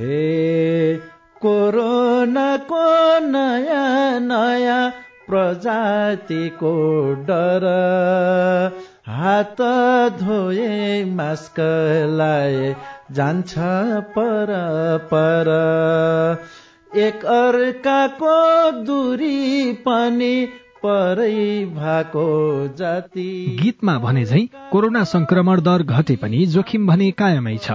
हे 0.00 0.96
कोरोनाको 1.42 2.84
नयाँ 3.20 4.20
नयाँ 4.20 4.90
प्रजातिको 5.26 6.72
डर। 7.24 7.66
हात 9.08 9.60
धोए 10.20 11.04
मास्क 11.04 11.60
लाए 12.10 12.76
जान्छ 13.12 13.54
पर 14.16 14.54
पर। 15.12 15.52
एक 16.96 17.24
अर्काको 17.24 18.38
दूरी 18.82 19.72
पनि 19.72 20.48
परै 20.84 21.64
भएको 21.64 22.28
जाति। 22.78 23.58
गीतमा 23.62 23.98
भने 23.98 24.24
झै 24.24 24.48
कोरोना 24.72 25.04
संक्रमण 25.04 25.60
दर 25.60 25.82
घटे 25.82 26.16
पनि 26.16 26.46
जोखिम 26.46 26.86
भने 26.86 27.10
कायमै 27.10 27.56
छ। 27.56 27.70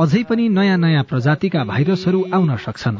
अझै 0.00 0.22
पनि 0.28 0.44
नयाँ 0.48 0.76
नयाँ 0.78 1.04
प्रजातिका 1.04 1.60
भाइरसहरू 1.64 2.20
आउन 2.32 2.50
सक्छन्। 2.56 2.96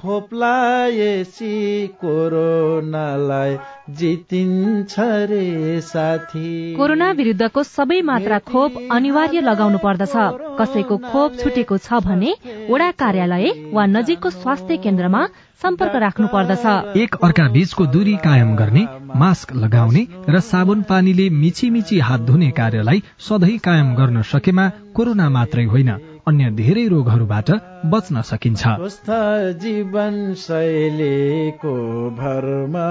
कोरोनालाई 2.00 3.52
जितिन्छ 3.90 4.94
रे 5.30 5.80
साथी। 5.82 6.50
कोरोना 6.76 7.08
विरुद्धको 7.12 7.62
सबै 7.62 8.00
मात्रा 8.02 8.38
खोप 8.50 8.72
अनिवार्य 8.92 9.40
लगाउनु 9.40 9.78
पर्दछ। 9.78 10.14
कसैको 10.60 10.96
खोप 11.08 11.30
छुटेको 11.40 11.76
छ 11.78 11.88
भने 12.04 12.30
वडा 12.70 12.90
कार्यालय 13.00 13.46
वा 13.72 13.84
नजिकको 13.86 14.28
स्वास्थ्य 14.32 14.76
केन्द्रमा 14.76 15.22
सम्पर्क 15.62 15.94
राख्नु 15.96 16.26
पर्दछ। 16.26 16.64
एक 16.96 17.10
अर्का 17.22 17.48
बीचको 17.48 17.82
दूरी 17.86 18.16
कायम 18.20 18.50
गर्ने 18.56 18.84
मास्क 19.16 19.48
लगाउने 19.56 20.02
र 20.28 20.40
साबुन 20.42 20.82
पानीले 20.82 21.26
मिची 21.32 21.66
मिची 21.70 21.96
हात 22.00 22.20
धुने 22.28 22.50
कार्यलाई 22.52 23.02
सधैँ 23.18 23.58
कायम 23.58 23.88
गर्न 23.96 24.22
सकेमा 24.28 24.64
कोरोना 24.94 25.26
मात्रै 25.30 25.64
होइन। 25.64 25.90
अन्य 26.28 26.50
धेरै 26.50 26.84
रोगहरूबाट 26.88 27.48
बच्न 27.86 28.22
सकिन्छ। 28.22 28.62
जीवन 29.62 30.34
शैलीको 30.34 31.74
भरमा 32.18 32.90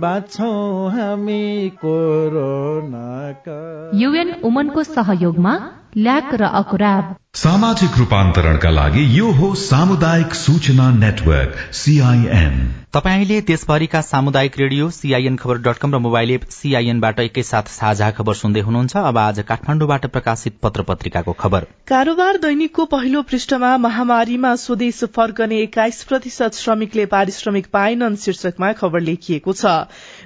बाँच्छौँ 0.00 0.90
हामी 0.90 1.44
कोरोनाका। 1.84 3.58
युएन 3.94 4.28
उमनको 4.44 4.82
सहयोगमा 4.82 5.54
ल्याक 5.96 6.34
र 6.34 6.44
अकुराब। 6.54 7.14
सामाजिक 7.36 7.96
रूपान्तरणका 7.98 8.70
लागि 8.70 9.04
यो 9.18 9.30
हो 9.32 9.54
सामुदायिक 9.56 10.34
सूचना 10.34 10.90
नेटवर्क 10.94 11.56
सीआईएन 11.74 12.56
तपाईँले 12.94 13.40
देशभरिका 13.40 14.00
सामुदायिक 14.00 14.52
radio 14.58 14.88
CIN 14.90 15.36
Khabar 15.36 15.58
dot 15.58 15.78
com 15.78 15.94
र 15.94 15.98
मोबाइल 15.98 16.30
एप 16.30 16.44
सीआईएनबाट 16.50 17.18
एकैसाथ 17.20 17.68
साझा 17.70 18.10
खबर 18.10 18.34
सुन्दै 18.34 18.60
हुनुहुन्छ। 18.60 18.96
अब 18.98 19.18
आज 19.18 19.40
काठमाडौँबाट 19.48 20.06
प्रकाशित 20.06 20.56
पत्र 20.62 20.82
पत्रिकाको 20.82 21.32
खबर। 21.32 21.66
कारोबार 21.88 22.36
दैनिकको 22.36 22.84
पहिलो 22.86 23.22
पृष्ठमा 23.22 23.76
महामारीमा 23.78 24.54
स्वदेश 24.56 25.02
फर्कने 25.16 25.60
एक्काइस 25.62 26.02
प्रतिशत 26.04 26.54
श्रमिकले 26.54 27.06
पारिश्रमिक 27.06 27.66
पाएनन् 27.72 28.16
शीर्षकमा 28.16 28.72
खबर 28.72 29.00
लेखिएको 29.02 29.52
छ। 29.52 29.74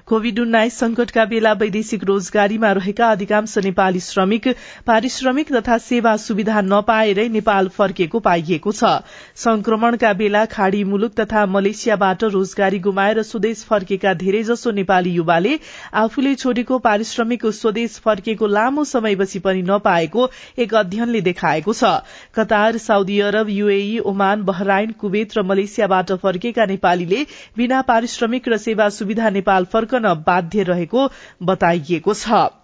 कोविड 0.06 0.38
उन्नाइस 0.40 0.78
संकटका 0.78 1.24
बेला 1.24 1.52
वैदेशिक 1.54 2.04
रोजगारीमा 2.04 2.72
रहेका 2.72 3.10
अधिकांश 3.10 3.58
नेपाली 3.60 4.00
श्रमिक 4.02 4.48
पारिश्रमिक 4.86 5.52
तथा 5.60 5.78
सेवा 5.80 6.16
सुविधा 6.18 6.60
नपाएरै 6.66 7.28
नेपाल 7.30 7.68
फर्किएको 7.70 8.18
पाइएको 8.20 8.72
छ। 8.72 8.92
संक्रमणका 9.36 10.12
बेला 10.14 10.44
खाड़ी 10.48 10.82
मुलुक 10.86 11.14
तथा 11.14 11.44
मलेसियाबाट 11.48 12.24
रोजगारी 12.32 12.78
गुमाएर 12.80 13.22
स्वदेश 13.22 13.64
फर्केका 13.64 14.14
धेरैजसो 14.16 14.70
नेपाली 14.72 15.10
युवाले 15.12 15.58
आफूले 15.96 16.34
छोडेको 16.36 16.78
पारिश्रमिक 16.80 17.46
स्वदेश 17.54 17.98
फर्किएको 18.00 18.46
लामो 18.48 18.84
समयपछि 18.86 19.38
पनि 19.40 19.62
नपाएको 19.64 20.28
एक 20.58 20.74
अध्ययनले 20.76 21.20
देखाएको 21.22 21.72
छ। 21.74 21.92
Qatar 22.34 22.78
Saudi 22.80 23.18
Arab 23.22 23.48
UAE 23.50 23.98
Oman 24.06 24.42
Bahrain 24.44 24.92
Kuwait 25.00 25.36
र 25.38 25.42
मलेसियाबाट 25.44 26.12
फर्केका 26.22 26.66
नेपालीले 26.66 27.26
बिना 27.56 27.82
पारिश्रमिक 27.90 28.48
र 28.48 28.56
सेवा 28.60 28.88
सुविधा 28.90 29.30
नेपाल 29.30 29.64
फर्कन 29.72 30.14
बाध्य 30.26 30.62
रहेको 30.64 31.10
बताइएको 31.42 32.14
छ। 32.14 32.59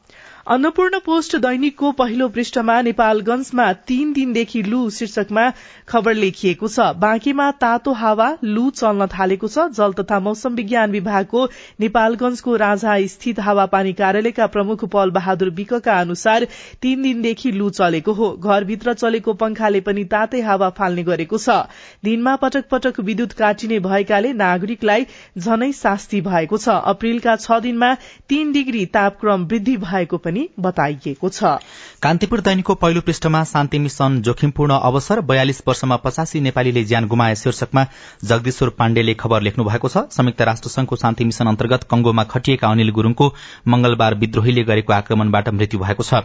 अन्नपूर्ण 0.47 0.99
पोस्ट 0.99 1.35
दैनिकको 1.37 1.91
पहिलो 1.93 2.26
पृष्ठमा 2.29 2.75
नेपालगंजमा 2.83 3.65
तीन 3.87 4.12
दिनदेखि 4.12 4.62
लू 4.62 4.83
शीर्षकमा 4.91 5.47
खबर 5.88 6.15
लेखिएको 6.15 6.69
छ। 6.69 6.85
बाँकीमा 6.97 7.50
तातो 7.62 7.93
हावा 7.93 8.29
लू 8.45 8.69
चल्न 8.73 9.07
थालेको 9.09 9.49
छ। 9.49 9.65
जल 9.75 9.93
तथा 9.93 10.21
मौसम 10.21 10.55
विज्ञान 10.55 10.91
विभागको 10.91 11.43
नेपालगंजको 11.81 12.55
राजा 12.57 12.95
स्थित 13.07 13.41
हावापानी 13.41 13.93
कार्यालयका 13.93 14.47
प्रमुख 14.49 14.85
पल 14.93 15.11
बहादुर 15.11 15.50
विकका 15.57 15.99
अनुसार 16.00 16.47
तीन 16.83 17.03
दिनदेखि 17.03 17.53
लू 17.53 17.71
चलेको 17.73 18.12
हो। 18.12 18.31
घरभित्र 18.37 18.95
चलेको 18.95 19.35
पंखाले 19.43 19.81
पनि 19.81 20.05
तातै 20.15 20.41
हावा 20.43 20.71
फाल्ने 20.79 21.07
गरेको 21.11 21.38
छ। 21.38 21.59
दिनमा 22.05 22.37
पटक 22.37 22.71
पटक 22.71 23.03
विद्युत 23.03 23.33
काटिने 23.43 23.81
भएकाले 23.81 24.33
नागरिकलाई 24.45 25.07
झनै 25.38 25.73
शास्ति 25.75 26.21
भएको 26.31 26.57
छ। 26.59 26.79
अप्रेलका 26.95 27.37
छ 27.38 27.61
दिनमा 27.62 27.93
तीन 28.29 28.53
डिग्री 28.53 28.87
तापक्रम 28.95 29.50
वृद्धि 29.50 29.76
भएको 29.81 30.17
पनि 30.19 30.35
बताइएको 30.61 31.28
छ। 31.28 31.59
कान्तिपुर 32.02 32.40
दैनिकको 32.40 32.75
पहिलो 32.76 33.00
पृष्ठमा 33.00 33.43
शान्ति 33.45 33.78
मिशन 33.78 34.21
जोखिमपूर्ण 34.23 34.78
अवसर 34.83 35.21
बयालिस 35.23 35.62
वर्षमा 35.69 35.97
पचासी 35.97 36.40
नेपालीले 36.40 36.85
ज्यान 36.85 37.07
गुमाए 37.07 37.35
शीर्षकमा 37.35 37.87
जगदीश्वर 38.25 38.69
पाण्डेले 38.78 39.14
खबर 39.14 39.43
लेख्नु 39.43 39.64
भएको 39.64 39.88
छ। 39.88 40.05
संयुक्त 40.12 40.43
राष्ट्र 40.43 40.69
संघको 40.69 40.97
शान्ति 40.97 41.25
मिशन 41.25 41.47
अन्तर्गत 41.47 41.85
कंगोमा 41.90 42.25
खटिएका 42.26 42.69
अनिल 42.69 42.90
गुरूङको 42.90 43.33
मंगलबार 43.69 44.14
विद्रोहीले 44.16 44.64
गरेको 44.64 44.93
आक्रमणबाट 44.93 45.49
मृत्यु 45.50 45.81
भएको 45.81 46.02
छ। 46.02 46.23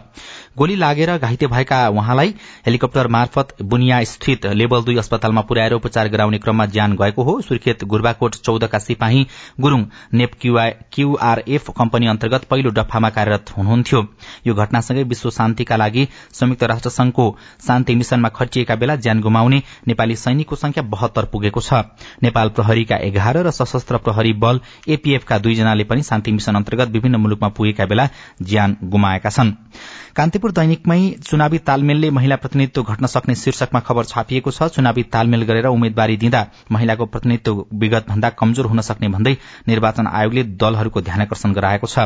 गोली 0.58 0.76
लागेर 0.76 1.16
घाइते 1.18 1.46
भएका 1.48 1.80
उहाँलाई 1.90 2.34
हेलिकप्टर 2.66 3.06
मार्फत 3.10 3.54
बुनिया 3.64 4.02
स्थित 4.06 4.46
लेभल 4.54 4.82
दुई 4.84 4.96
अस्पतालमा 4.98 5.40
पुर्याएर 5.42 5.72
उपचार 5.74 6.08
गराउने 6.08 6.38
क्रममा 6.38 6.66
ज्यान 6.68 6.96
गएको 6.96 7.22
हो। 7.22 7.40
सुर्खेत 7.42 7.84
गुर्बाकोट 7.86 8.34
चौधका 8.36 8.78
सिपाही 8.80 9.26
गुरूङ 9.60 9.84
नेप 10.14 10.32
क्यूआरएफ 10.42 11.70
कम्पनी 11.78 12.06
अन्तर्गत 12.06 12.44
पहिलो 12.44 12.70
डफामा 12.72 13.10
कार्यरत 13.10 13.56
हुनुहुन्थ्यो। 13.56 14.01
यो 14.46 14.54
घटनासँगै 14.54 15.02
विश्व 15.02 15.30
शान्तिका 15.30 15.76
लागि 15.76 16.06
संयुक्त 16.32 16.64
राष्ट्र 16.64 16.90
संघको 16.90 17.26
शान्ति 17.66 17.94
मिशनमा 17.94 18.28
खर्चिएका 18.28 18.74
बेला 18.76 18.96
ज्यान 18.96 19.20
गुमाउने 19.20 19.62
नेपाली 19.88 20.16
सैनिकको 20.16 20.56
संख्या 20.56 20.82
बहत्तर 20.84 21.24
पुगेको 21.24 21.60
छ। 21.60 21.72
नेपाल 22.22 22.48
प्रहरीका 22.48 22.96
एघार 22.96 23.36
र 23.46 23.50
सशस्त्र 23.50 23.96
प्रहरी 23.98 24.32
बल 24.32 24.60
एपीएफका 24.88 25.38
दुईजनाले 25.38 25.84
पनि 25.84 26.02
शान्ति 26.02 26.32
मिशन 26.32 26.54
अन्तर्गत 26.54 26.88
विभिन्न 26.88 27.16
मुलुकमा 27.16 27.48
पुगेका 27.48 27.86
बेला 27.86 28.08
ज्यान 28.42 28.76
गुमाएका 28.84 29.30
छन्। 29.30 29.52
कान्तिपुर 30.16 30.52
दैनिकमै 30.52 30.98
चुनावी 31.24 31.58
तालमेलले 31.66 32.10
महिला 32.10 32.36
प्रतिनिधित्व 32.36 32.82
घट्न 32.84 33.06
सक्ने 33.06 33.34
शीर्षकमा 33.34 33.80
खबर 33.80 34.04
छापिएको 34.04 34.50
छ। 34.50 34.68
चुनावी 34.72 35.02
तालमेल 35.12 35.42
गरेर 35.44 35.66
उम्मेद्वारी 35.68 36.16
दिँदा 36.16 36.46
महिलाको 36.72 37.06
प्रतिनिधित्व 37.06 37.64
विगत 37.80 38.06
भन्दा 38.08 38.28
कमजोर 38.38 38.66
हुन 38.66 38.80
सक्ने 38.82 39.08
भन्दै 39.08 39.36
निर्वाचन 39.68 40.06
आयोगले 40.08 40.42
दलहरूको 40.56 41.00
ध्यानकर्षण 41.02 41.52
गराएको 41.52 41.86
छ। 41.86 41.98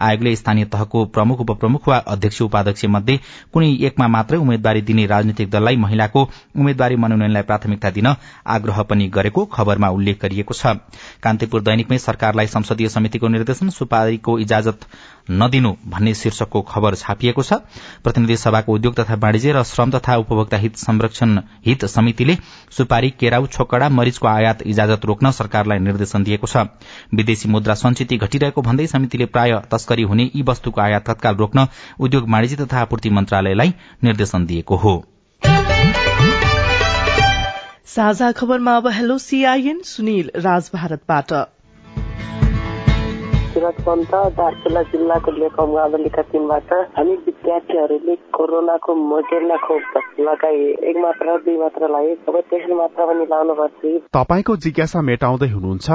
आयोगले 0.00 0.34
स्थानीय 0.36 0.64
तहको 0.72 1.04
प्रमुख 1.14 1.40
उपप्रमुख 1.40 1.88
वा 1.88 1.96
अध्यक्ष 2.08 2.42
उपाध्यक्ष 2.42 2.84
मध्ये 2.90 3.18
कुनै 3.52 3.70
एकमा 3.86 4.08
मात्रै 4.08 4.38
उम्मेद्वारी 4.38 4.80
दिने 4.82 5.06
राजनैतिक 5.06 5.50
दललाई 5.50 5.76
महिलाको 5.76 6.22
उम्मेद्वारी 6.56 6.96
मनोनयनलाई 6.96 7.42
प्राथमिकता 7.42 7.90
दिन 7.90 8.06
आग्रह 8.48 8.82
पनि 8.90 9.08
गरेको 9.10 9.44
खबरमा 9.52 9.88
उल्लेख 9.90 10.22
गरिएको 10.22 10.54
छ। 10.54 10.66
कान्तिपुर 11.22 11.60
दैनिकमै 11.62 11.98
सरकारलाई 12.00 12.46
संसदीय 12.48 12.88
समितिको 12.88 13.28
निर्देशन 13.28 13.68
सुपारीको 13.70 14.38
इजाजत 14.40 14.86
नदिनु 15.30 15.72
भन्ने 15.86 16.14
शीर्षकको 16.14 16.60
खबर 16.62 16.94
छापिएको 16.94 17.42
छ। 17.42 17.52
प्रतिनिधि 18.04 18.36
सभाको 18.36 18.74
उद्योग 18.74 18.94
तथा 18.94 19.14
वाणिज्य 19.16 19.52
र 19.52 19.62
श्रम 19.64 19.90
तथा 19.90 20.16
उपभोक्ता 20.16 20.56
हित 20.56 20.76
संरक्षण 20.76 21.38
हित 21.66 21.84
समितिले 21.86 22.36
सुपारी 22.70 23.10
केराउ 23.10 23.46
छोकडा 23.48 23.88
मरिचको 23.90 24.28
आयात 24.28 24.62
इजाजत 24.66 25.04
रोक्न 25.04 25.30
सरकारलाई 25.32 25.78
निर्देशन 25.80 26.24
दिएको 26.24 26.46
छ। 26.46 26.66
विदेशी 27.14 27.48
मुद्रा 27.48 27.74
संचिति 27.76 28.16
घटिरहेको 28.18 28.62
भन्दै 28.62 28.86
समितिले 28.86 29.26
प्राय 29.28 29.60
तस्करी 29.70 30.02
हुने 30.02 30.30
यी 30.34 30.42
वस्तुको 30.48 30.80
आयात 30.80 31.06
तत्काल 31.06 31.36
रोक्न 31.36 31.66
उद्योग 32.00 32.30
वाणिज्य 32.30 32.56
तथा 32.56 32.80
आपूर्ति 32.80 33.10
मन्त्रालयलाई 33.10 33.74
निर्देशन 34.04 34.46
दिएको 34.46 34.76
हो। 34.76 34.94
साझा 37.86 38.30
खबरमा 38.32 38.76
अब 38.76 38.86
हेलो 38.88 39.16
सीआईएन 39.18 39.80
सुनिल 39.84 40.30
राज 40.36 40.70
भारतबाट 40.74 41.32
सुरज 43.60 43.80
पन्त 43.84 44.12
दार्चुला 44.36 44.82
जिल्लाको 44.88 45.30
लेखम 45.32 45.72
गाउँपालिका 45.76 46.22
तिनबाट। 46.32 46.70
हामी 46.96 47.14
विद्यार्थीहरूले 47.24 48.14
कोरोनाको 48.32 48.94
मोडेर्ना 48.96 49.56
खोप 49.64 50.16
लगाए। 50.20 50.62
एक 50.88 50.96
मात्रा 50.96 51.36
दुई 51.44 51.56
मात्रा 51.60 51.86
लगाए 51.86 52.14
अब 52.24 52.38
तेस्रो 52.40 52.74
मात्रा 52.76 53.04
पनि 53.04 53.24
लाउनु 53.28 53.54
पर्छ। 53.60 53.82
तपाईँको 54.16 54.56
जिज्ञासा 54.64 55.00
मेटाउँदै 55.04 55.48
हुनुहुन्छ 55.52 55.88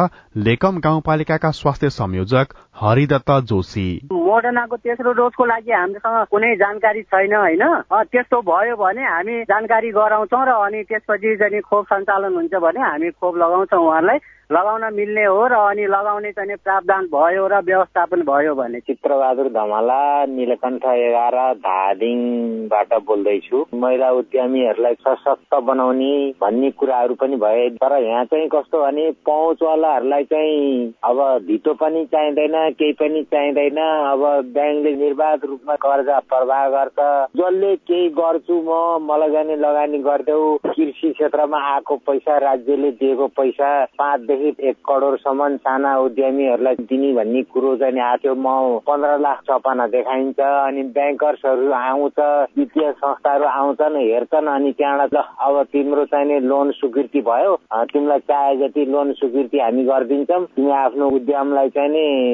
लेकम 0.46 0.78
गाउँपालिकाका 0.78 1.52
स्वास्थ्य 1.62 1.90
संयोजक 1.90 2.54
हरिदत्त 2.78 3.32
जोशी। 3.50 3.88
मोडर्नाको 4.14 4.76
तेस्रो 4.86 5.12
डोजको 5.18 5.46
लागि 5.46 5.72
हामीसँग 5.74 6.22
कुनै 6.30 6.54
जानकारी 6.62 7.02
छैन 7.02 7.34
होइन? 7.34 7.66
त्यस्तो 8.14 8.42
भयो 8.46 8.76
भने 8.78 9.04
हामी 9.10 9.42
जानकारी 9.50 9.90
गराउँछौँ 9.90 10.46
र 10.46 10.62
अनि 10.70 10.84
त्यसपछि 10.86 11.36
चाहिँ 11.42 11.66
खोप 11.66 11.86
सञ्चालन 11.90 12.34
हुन्छ 12.36 12.54
भने 12.62 12.82
हामी 12.86 13.10
खोप 13.18 13.34
लगाउँछौँ 13.42 13.82
उहाँलाई। 13.82 14.20
लगाउन 14.52 14.84
मिल्ने 14.94 15.24
हो 15.26 15.46
र 15.48 15.54
अनि 15.58 15.86
लगाउने 15.90 16.32
चाहिँ 16.32 16.56
प्रावधान 16.64 17.06
भयो 17.10 17.46
र 17.50 17.60
व्यवस्थापन 17.66 18.22
भयो 18.22 18.54
भने 18.56 18.80
चित्रबहादुर 18.80 19.48
धमाला 19.50 20.26
निलकण्ठ 20.30 20.86
एघार 20.86 21.38
धादिङबाट 21.66 22.94
बोल्दैछु। 23.08 23.64
महिला 23.74 24.12
उद्यमीहरूलाई 24.12 24.94
सशक्त 25.02 25.56
बनाउने 25.66 26.14
भन्ने 26.42 26.70
कुराहरू 26.72 27.14
पनि 27.22 27.36
भए। 27.42 27.70
तर 27.82 27.98
यहाँ 28.04 28.26
चाहिँ 28.26 28.48
कस्तो 28.54 28.82
भने 28.82 29.10
पहुँचवालाहरूलाई 29.26 30.24
चाहिँ 30.30 30.94
अब 31.04 31.18
धितो 31.48 31.74
पनि 31.82 32.06
चाहिँदैन 32.06 32.56
केही 32.78 32.94
पनि 33.02 33.24
चाहिँदैन। 33.34 33.82
अब 33.82 34.22
ब्याङ्कले 34.54 34.96
निर्वाध 34.96 35.46
रूपमा 35.46 35.76
कर्जा 35.82 36.20
प्रवाह 36.30 36.68
गर्छ। 36.70 37.00
जसले 37.42 37.76
केही 37.90 38.10
गर्छु 38.22 38.62
म 38.62 38.78
मलाई 39.10 39.32
जाने 39.32 39.56
लगानी 39.58 39.98
गरिदेऊ। 40.06 40.56
कृषि 40.68 41.12
क्षेत्रमा 41.12 41.66
आएको 41.74 41.96
पैसा 42.06 42.38
राज्यले 42.46 42.92
दिएको 43.02 43.28
पैसा 43.42 43.74
पाँच 43.98 44.22
देखि 44.36 44.68
एक 44.70 44.76
करोडसम्म 44.88 45.56
साना 45.58 45.98
उद्यमीहरूलाई 46.00 46.76
दिने 46.90 47.12
भन्ने 47.14 47.42
कुरो 47.54 47.76
चाहिँ 47.78 48.00
आएको 48.02 48.36
म 48.36 48.80
पन्ध्र 48.88 49.18
लाख 49.20 49.42
चपाना 49.50 49.88
देखाइन्छ 49.88 50.40
अनि 50.40 50.84
ब्याङ्कर्सहरू 50.96 51.72
आउँछ 51.72 52.20
वित्तीय 52.58 52.92
संस्थाहरू 52.94 53.46
आउँछन् 53.46 53.98
हेर्छन् 53.98 54.48
अनि 54.48 54.72
त्यहाँबाट 54.72 55.14
ल 55.14 55.24
अब 55.46 55.64
तिम्रो 55.72 56.06
चाहिने 56.06 56.40
लोन 56.40 56.72
स्वीकृति 56.72 57.22
भयो। 57.22 57.56
तिमीलाई 57.86 58.20
चाहे 58.20 58.56
जति 58.58 58.86
लोन 58.86 59.12
स्वीकृति 59.14 59.60
हामी 59.60 59.84
गरिदिन्छौँ 59.86 60.44
तिमी 60.56 60.72
आफ्नो 60.74 61.10
उद्यमलाई 61.16 61.70
चाहिँ 61.70 61.90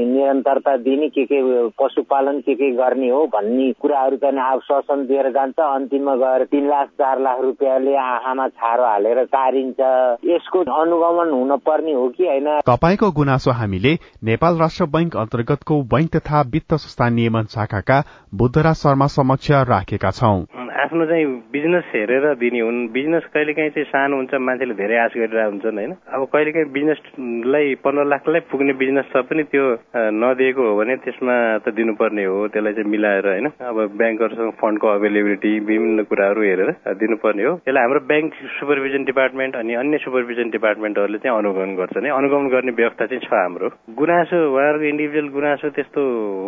निरन्तरता 0.05 0.75
दिने 0.81 1.07
के 1.09 1.25
के 1.25 1.41
पशुपालन 1.79 2.39
के 2.41 2.55
के 2.55 2.71
गर्ने 2.75 3.09
हो 3.09 3.25
भन्ने 3.33 3.71
कुराहरू 3.81 4.17
चाहिँ 4.17 4.39
आश्वासन 4.41 5.05
दिएर 5.07 5.29
जान्छ। 5.31 5.59
अन्तिममा 5.61 6.15
गएर 6.15 6.43
तिन 6.51 6.67
लाख 6.69 6.87
चार 7.01 7.19
लाख 7.21 7.39
रुपियाँले 7.41 7.95
आँखामा 7.97 8.47
छारो 8.49 8.85
हालेर 8.85 9.23
तारिन्छ 9.31 9.79
यसको 10.25 10.59
अनुगमन 10.71 11.29
हुन 11.31 11.55
पर्ने 11.65 11.90
पनि 11.91 11.99
हो 11.99 12.07
कि 12.09 12.23
होइन? 12.27 12.47
तपाईँको 12.63 13.11
गुनासो 13.11 13.51
हामीले 13.51 13.93
नेपाल 14.23 14.57
राष्ट्र 14.59 14.85
बैंक 14.95 15.15
अन्तर्गतको 15.17 15.81
बैंक 15.83 16.09
तथा 16.15 16.41
वित्त 16.53 16.73
संस्था 16.73 17.09
नियमन 17.09 17.45
शाखाका 17.51 17.97
बुद्धराज 18.35 18.75
शर्मा 18.75 19.07
समक्ष 19.17 19.51
राखेका 19.51 20.11
छौं। 20.11 20.37
आफ्नो 20.81 21.05
चाहिँ 21.05 21.25
बिजनेस 21.51 21.83
हेरेर 21.95 22.25
दिने 22.35 22.59
हुन्। 22.59 22.87
बिजनेस 22.91 23.23
कहिलेकाहीँ 23.33 23.69
चाहिँ 23.69 23.87
सानो 23.91 24.15
हुन्छ 24.15 24.33
मान्छेले 24.39 24.73
धेरै 24.73 24.97
आश 25.05 25.13
गरिरहेको 25.15 25.51
हुन्छन् 25.51 25.77
होइन? 25.77 25.91
अब 25.91 26.21
कहिलेकाहीँ 26.33 26.71
बिजनेसलाई 26.71 27.75
पन्ध्र 27.83 28.05
लाखलाई 28.07 28.41
पुग्ने 28.51 28.73
बिजनेस 28.81 29.05
छ 29.11 29.23
पनि 29.29 29.43
त्यो 29.51 29.65
नदिएको 29.95 30.61
हो 30.69 30.75
भने 30.79 30.95
त्यसमा 31.03 31.35
त 31.65 31.75
दिनुपर्ने 31.75 32.25
हो 32.25 32.47
त्यसलाई 32.47 32.73
चाहिँ 32.73 32.91
मिलाएर 32.91 33.27
होइन? 33.27 33.47
अब 33.59 33.77
ब्याङ्कहरूसँग 33.99 34.51
फन्डको 34.61 34.87
अभाइलेबिलिटी 34.87 35.53
विभिन्न 35.59 36.03
कुराहरू 36.09 36.41
हेरेर 36.41 36.71
दिनुपर्ने 37.03 37.43
हो। 37.43 37.53
यसलाई 37.67 37.83
हाम्रो 37.83 37.99
ब्याङ्क 38.11 38.33
सुपरभिजन 38.59 39.03
डिपार्टमेन्ट 39.11 39.55
अनि 39.55 39.73
अन्य 39.81 39.97
सुपरभिजन 40.05 40.49
डिपार्टमेन्टहरूले 40.55 41.19
चाहिँ 41.23 41.37
अनुगमन 41.37 41.75
गर्छन् 41.81 42.05
है 42.05 42.11
अनुगमन 42.17 42.47
गर्ने 42.53 42.71
व्यवस्था 42.79 43.05
चाहिँ 43.11 43.23
छ 43.25 43.33
हाम्रो। 43.33 43.67
गुनासो 43.99 44.37
उहाँहरूको 44.53 44.85
इन्डिभिजुअल 44.93 45.27
गुनासो 45.37 45.69
त्यस्तो 45.75 46.01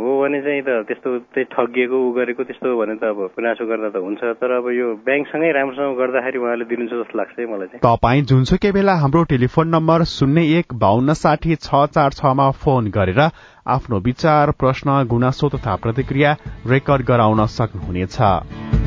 हो 0.04 0.12
भने 0.22 0.40
चाहिँ 0.46 0.62
त 0.62 0.70
त्यस्तो 0.88 1.10
चाहिँ 1.34 1.48
ठगिएको 1.54 1.98
ऊ 1.98 2.12
गरेको 2.14 2.44
त्यस्तो 2.44 2.68
हो 2.70 2.76
भने 2.80 2.96
त 3.02 3.04
अब 3.12 3.20
गुनासो 3.36 3.64
गर्दा 3.66 3.90
त 3.90 3.98
हुन्छ। 4.06 4.22
तर 4.40 4.52
अब 4.60 4.66
यो 4.72 4.88
ब्याङ्कसँगै 5.08 5.52
राम्रोसँग 5.58 5.98
गर्दाखेरि 5.98 6.38
उहाँले 6.40 6.66
दिनुहुन्छ 6.70 6.94
जस्तो 6.94 7.18
लाग्छ 7.18 7.40
है 7.40 7.46
मलाई 7.50 7.68
चाहिँ। 7.74 7.82
तपाईँ 7.82 8.22
जुनसुकै 8.30 8.72
बेला 8.72 8.94
हाम्रो 9.04 9.24
टेलिफोन 9.34 9.68
नम्बर 9.76 10.04
शून्य 10.14 10.42
एक 10.60 10.74
बाहन्न 10.78 11.14
साठी 11.24 11.56
छ 11.66 11.86
चार 11.96 12.12
छमा 12.20 12.50
फोन 12.62 12.94
गरेर 12.94 13.22
आफ्नो 13.68 14.00
विचार 14.06 14.52
प्रश्न 14.60 15.04
गुनासो 15.10 15.50
तथा 15.56 15.76
प्रतिक्रिया 15.84 16.36
रेकर्ड 16.68 17.02
गराउन 17.08 17.46
सक्नुहुनेछ। 17.50 18.83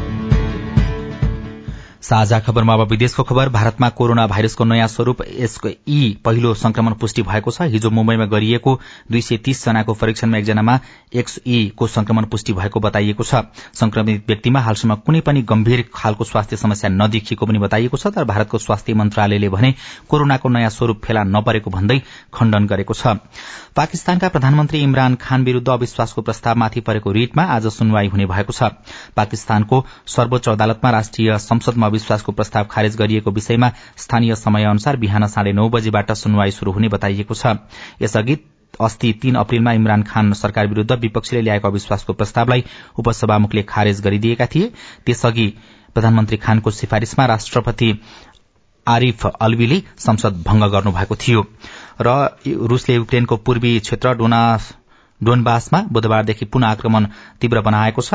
साझा 2.06 2.38
खबरमा 2.40 2.74
अब 2.74 2.80
विदेशको 2.88 3.22
खबर। 3.22 3.48
भारतमा 3.48 3.88
कोरोना 3.90 4.26
भाइरसको 4.26 4.64
नयाँ 4.64 4.86
स्वरूप 4.88 5.22
ई 5.22 6.16
पहिलो 6.24 6.52
संक्रमण 6.54 6.92
पुष्टि 6.94 7.22
भएको 7.22 7.50
छ। 7.50 7.62
हिजो 7.72 7.90
मुम्बईमा 7.90 8.24
गरिएको 8.26 8.74
दुई 9.10 9.20
सय 9.20 9.36
तीस 9.38 9.64
जनाको 9.64 9.94
परीक्षणमा 9.94 10.38
एकजनामा 10.38 10.78
ई 11.16 11.72
को 11.76 11.86
संक्रमण 11.86 12.24
पुष्टि 12.30 12.52
भएको 12.52 12.80
बताइएको 12.80 13.24
छ। 13.24 13.42
संक्रमित 13.74 14.22
व्यक्तिमा 14.28 14.60
हालसम्म 14.60 14.94
कुनै 15.02 15.20
पनि 15.20 15.42
गम्भीर 15.42 15.84
खालको 15.94 16.24
स्वास्थ्य 16.24 16.56
समस्या 16.56 16.90
नदेखिएको 16.92 17.46
पनि 17.46 17.58
बताइएको 17.58 17.96
छ 17.96 18.14
तर 18.14 18.24
भारतको 18.24 18.58
स्वास्थ्य 18.58 18.94
मन्त्रालयले 18.94 19.48
भने 19.48 19.74
कोरोनाको 20.08 20.48
नयाँ 20.48 20.70
स्वरूप 20.70 21.02
फेला 21.02 21.24
नपरेको 21.26 21.70
भन्दै 21.70 21.98
खण्डन 22.30 22.66
गरेको 22.66 22.94
छ। 22.94 23.18
पाकिस्तानका 23.76 24.28
प्रधानमन्त्री 24.28 24.78
इमरान 24.80 25.14
खान 25.18 25.44
विरूद्ध 25.44 25.68
अविश्वासको 25.68 26.22
प्रस्तावमाथि 26.22 26.80
परेको 26.82 27.12
रिटमा 27.12 27.42
आज 27.50 27.66
सुनवाई 27.68 28.08
हुने 28.08 28.26
भएको 28.26 28.52
छ। 28.52 28.70
पाकिस्तानको 29.16 29.84
सर्वोच्च 30.06 30.48
अदालतमा 30.48 30.90
राष्ट्रिय 30.90 31.36
संसदमा 31.40 31.94
अविश्वासको 31.96 32.32
प्रस्ताव 32.32 32.64
खारेज 32.70 32.96
गरिएको 32.96 33.30
विषयमा 33.30 33.70
स्थानीय 33.96 34.34
समय 34.36 34.64
अनुसार 34.64 34.96
बिहान 34.96 35.26
साढे 35.26 35.52
नौ 35.52 35.68
बजेबाट 35.68 36.12
सुनवाई 36.14 36.50
शुरू 36.52 36.72
हुने 36.72 36.88
बताइएको 36.88 37.34
छ। 37.34 37.56
यसअघि 38.02 38.36
अस्ति 38.80 39.12
तीन 39.22 39.34
अप्रेलमा 39.34 39.72
इमरान 39.72 40.02
खान 40.02 40.32
सरकार 40.32 40.66
विरूद्ध 40.66 40.92
विपक्षीले 40.92 41.42
ल्याएको 41.42 41.68
अविश्वासको 41.68 42.12
प्रस्तावलाई 42.12 42.64
उपसभामुखले 42.98 43.62
खारेज 43.62 44.00
गरिदिएका 44.00 44.46
थिए। 44.46 44.72
त्यसअघि 45.06 45.46
प्रधानमन्त्री 45.94 46.36
खानको 46.36 46.70
सिफारिशमा 46.70 47.26
राष्ट्रपति 47.26 47.92
आरिफ 48.86 49.26
अल्वीले 49.26 49.82
संसद 49.98 50.42
भंग 50.46 50.70
गर्नुभएको 50.72 51.16
थियो। 51.16 51.46
र 52.00 52.12
रूसले 52.46 52.94
युक्रेनको 52.94 53.36
पूर्वी 53.36 53.78
क्षेत्र 53.80 54.14
डोनबासमा 55.20 55.82
बुधबारदेखि 55.92 56.44
पुनः 56.44 56.66
आक्रमण 56.66 57.06
तीव्र 57.40 57.60
बनाएको 57.60 58.02
छ। 58.02 58.14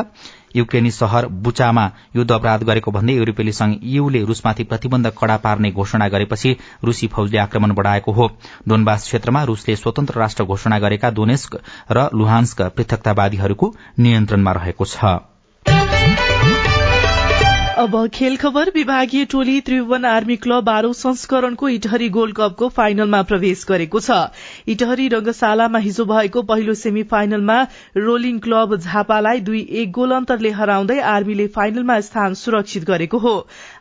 युक्रेनी 0.55 0.91
शहर 0.91 1.27
बुचामा 1.41 1.85
युद्ध 2.15 2.31
अपराध 2.31 2.63
गरेको 2.63 2.91
भन्दै 2.91 3.13
युरोपेली 3.13 3.51
संघ 3.51 3.75
यूले 3.83 4.23
रूसमाथि 4.25 4.63
प्रतिबन्ध 4.63 5.11
कड़ा 5.17 5.37
पार्ने 5.37 5.71
घोषणा 5.71 6.07
गरेपछि 6.07 6.55
रूसी 6.83 7.07
फौजले 7.07 7.37
आक्रमण 7.37 7.73
बढ़ाएको 7.73 8.11
हो। 8.11 8.27
डोनबास 8.67 9.03
क्षेत्रमा 9.03 9.43
रूसले 9.43 9.75
स्वतन्त्र 9.75 10.19
राष्ट्र 10.19 10.43
घोषणा 10.43 10.79
गरेका 10.79 11.09
दोनेस्क 11.11 11.59
र 11.91 12.09
लुहान्स्क 12.13 12.61
पृथकतावादीहरूको 12.75 13.73
नियन्त्रणमा 13.99 14.51
रहेको 14.51 14.85
छ। 14.85 15.31
अब 17.82 17.96
खेल 18.13 18.36
खबर 18.38 18.70
विभागीय 18.76 19.24
टोली 19.26 19.60
त्रिभुवन 19.60 20.04
आर्मी 20.06 20.36
क्लब 20.38 20.63
बाह्रौं 20.63 20.91
संस्करणको 20.94 21.70
इटहरी 21.70 22.10
गोल्ड 22.10 22.36
कपको 22.36 22.67
फाइनलमा 22.70 23.22
प्रवेश 23.24 23.63
गरेको 23.70 24.00
छ। 24.00 24.17
इटहरी 24.70 25.08
रंगशालामा 25.08 25.80
हिजो 25.86 26.06
भएको 26.06 26.41
पहिलो 26.52 26.74
सेमी 26.78 27.04
फाइनलमा 27.10 27.58
रोलिङ 27.98 28.38
क्लब 28.39 28.76
झापालाई 28.78 29.39
दुई 29.41 29.62
एक 29.82 29.91
गोल 29.91 30.12
अन्तरले 30.12 30.52
हराउँदै 30.60 31.00
आर्मीले 31.13 31.48
फाइनलमा 31.58 32.00
स्थान 32.02 32.34
सुरक्षित 32.38 32.86
गरेको 32.86 33.17
हो। 33.17 33.34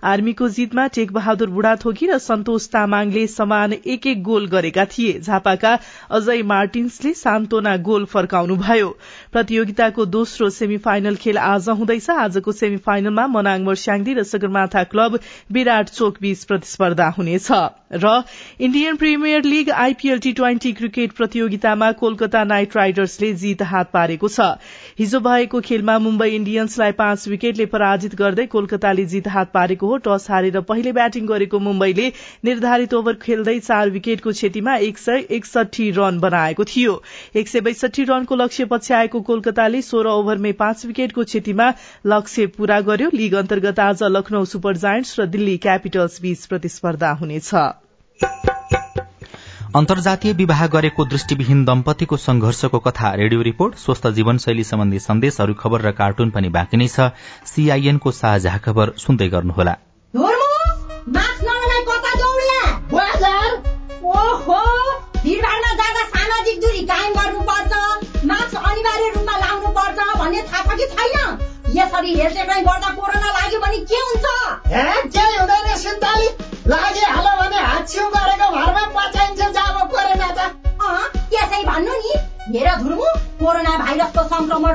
आर्मीको 0.02 0.48
जितमा 0.50 0.86
टेक 0.88 1.12
बहादुर 1.12 1.50
बुढाथोकी 1.50 2.06
र 2.06 2.18
सन्तोष 2.20 2.66
तामाङले 2.68 3.26
समान 3.28 3.72
एक 3.72 4.06
एक 4.06 4.22
गोल 4.22 4.46
गरेका 4.48 4.84
थिए। 4.92 5.18
झापाका 5.20 5.72
अजय 6.10 6.42
मार्टिन्सले 6.44 7.12
सान्तोना 7.14 7.76
गोल 7.78 8.04
फर्काउनुभयो। 8.06 8.88
प्रतियोगिताको 9.32 10.04
दोस्रो 10.08 10.50
सेमी 10.50 10.78
फाइनल 10.78 11.16
खेल 11.16 11.38
आज 11.40 11.68
हुँदैछ। 11.70 12.10
आजको 12.10 12.52
सेमी 12.52 12.76
फाइनलमा 12.80 13.26
मनाङ 13.28 13.68
स्याङ्दी 13.76 14.14
र 14.14 14.22
सगरमाथा 14.24 14.84
क्लब 14.84 15.18
विराट 15.52 15.88
चोक 15.90 16.16
बीच 16.20 16.44
प्रतिस्पर्धा 16.44 17.08
हुनेछ। 17.18 17.50
र 17.94 18.22
Indian 18.60 18.96
Premier 18.96 19.44
League 19.44 19.70
IPL 19.76 20.18
T 20.20 20.32
twenty 20.32 20.72
cricket 20.72 21.12
प्रतियोगितामा 21.12 21.90
कोलकाता 22.00 22.44
नाइट 22.44 22.76
राइडर्सले 22.76 23.32
जीत 23.34 23.62
हात 23.66 23.90
पारेको 23.92 24.28
छ। 24.28 24.40
हिजो 24.98 25.20
भएको 25.20 25.60
खेलमा 25.60 25.98
मुम्बई 25.98 26.30
इण्डियन्सलाई 26.30 26.92
पाँच 26.94 27.28
विकेटले 27.28 27.66
पराजित 27.66 28.14
गर्दै 28.14 28.46
कोलकाताले 28.46 29.04
जीत 29.06 29.28
हात 29.28 29.50
पारेको 29.52 29.89
हो 29.90 29.96
टस 30.04 30.26
हारेर 30.30 30.60
पहिले 30.68 30.92
ब्याटिङ 30.92 31.26
गरेको 31.26 31.58
मुम्बईले 31.60 32.06
निर्धारित 32.44 32.94
ओभर 32.94 33.14
खेल्दै 33.22 33.58
चार 33.60 33.90
विकेटको 33.90 34.32
क्षतिमा 34.32 34.76
एक 34.88 34.98
सय 34.98 35.26
एकसठी 35.30 35.90
रन 35.92 36.20
बनाएको 36.20 36.64
थियो। 36.66 36.94
एक 37.36 37.48
सय 37.48 37.60
बैसठी 37.62 38.04
रनको 38.04 38.36
लक्ष्य 38.36 38.64
पछ्याएको 38.66 39.20
कोलकाताले 39.22 39.82
सोह्र 39.82 40.14
ओभरमै 40.14 40.52
पाँच 40.60 40.86
विकेटको 40.86 41.24
क्षतिमा 41.24 41.72
लक्ष्य 42.06 42.46
पूरा 42.56 42.80
गर्यो। 42.88 43.10
लीग 43.14 43.34
अन्तर्गत 43.36 43.80
आज 43.80 44.02
लखनऊ 44.12 44.44
सुपर 44.46 44.76
जायन्ट्स 44.78 45.18
र 45.20 45.26
दिल्ली 45.28 45.56
क्यापिटल्स 45.58 46.20
बीच 46.22 46.46
प्रतिस्पर्धा 46.46 47.12
हुनेछ। 47.20 48.59
अन्तर्जातीय 49.76 50.32
विवाह 50.32 50.66
गरेको 50.66 51.04
दृष्टिविहीन 51.04 51.64
दम्पतिको 51.64 52.16
संघर्षको 52.16 52.78
कथा 52.78 53.12
रेडियो 53.14 53.42
रिपोर्ट 53.42 53.74
स्वस्थ 53.78 54.06
जीवनशैली 54.08 54.64
सम्बन्धी 54.64 54.98
सन्देशहरू 54.98 55.54
खबर 55.54 55.80
र 55.80 55.92
कार्टुन 55.92 56.30
पनि 56.30 56.48
बाँकी 56.48 56.76
नै 56.76 56.88
छ। 56.88 57.06
सीआईएनको 57.46 58.10
साझा 58.12 58.56
खबर 58.58 58.92
सुन्दै 58.98 59.28
गर्नुहोला। 59.28 59.76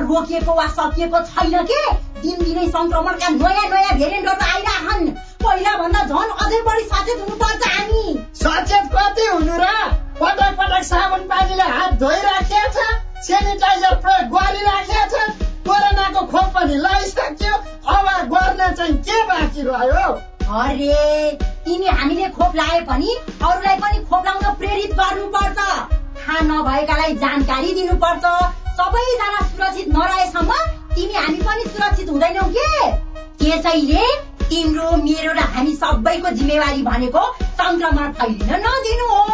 रोकिएको 0.00 0.52
वा 0.54 0.66
सकिएको 0.78 1.20
छैन 1.30 1.62
के? 1.70 1.80
दिनदिनै 2.22 2.66
संक्रमणका 2.68 3.28
नयाँ 3.28 3.68
नयाँ 3.70 3.98
भेरिएन्टहरू 3.98 4.44
आइरहन्। 4.52 5.10
पहिला 5.44 5.72
भन्दा 5.78 6.02
झन् 6.04 6.36
अझै 6.44 6.60
बढी 6.68 6.84
सचेत 6.92 7.18
हुनुपर्छ 7.20 7.68
हामी। 7.76 8.04
सचेत 8.42 8.84
कति 8.94 9.26
हुनु 9.26 9.56
र? 9.62 9.66
पटक 10.20 10.52
पटक 10.58 10.82
साबुन 10.84 11.22
पानीले 11.30 11.68
हात 11.72 11.92
धोइराखेको 12.00 12.70
छ 12.74 12.86
सेनिटाइजर 13.26 13.94
प्रयोग 14.04 14.30
गरिराखेको 14.36 15.06
छ 15.12 15.30
कोरोनाको 15.66 16.20
खोप 16.32 16.48
पनि 16.54 16.74
लगाइसक्यो 16.84 17.54
अब 17.94 18.06
गर्न 18.32 18.74
चाहिँ 18.74 18.96
के 19.06 19.22
बाँकी 19.28 19.62
रह्यो? 19.68 20.08
अरे 20.46 21.38
तिमी 21.64 21.86
हामीले 21.86 22.28
खोप 22.36 22.56
लाए 22.56 22.80
पनि 22.90 23.16
अरूलाई 23.42 23.76
पनि 23.76 24.04
खोप 24.10 24.24
लाउन 24.26 24.54
प्रेरित 24.58 24.92
गर्नुपर्छ। 25.00 25.58
थाहा 25.58 26.40
नभएकालाई 26.42 27.14
जानकारी 27.24 27.72
दिनुपर्छ। 27.74 28.24
सबैजना 28.76 29.40
सुरक्षित 29.50 29.88
नरहेसम्म 29.88 30.52
तिमी 30.94 31.14
हामी 31.14 31.40
पनि 31.46 31.64
सुरक्षित 31.72 32.08
हुँदैनौ 32.10 32.42
के? 32.56 32.90
त्यसैले 33.40 34.04
तिम्रो 34.50 34.90
मेरो 35.04 35.32
र 35.32 35.46
हामी 35.54 35.72
सबैको 35.82 36.30
जिम्मेवारी 36.38 36.82
भनेको 36.90 37.22
संक्रमण 37.60 38.12
फैलिन 38.20 38.52
नदिनु 38.66 39.06
हो। 39.14 39.24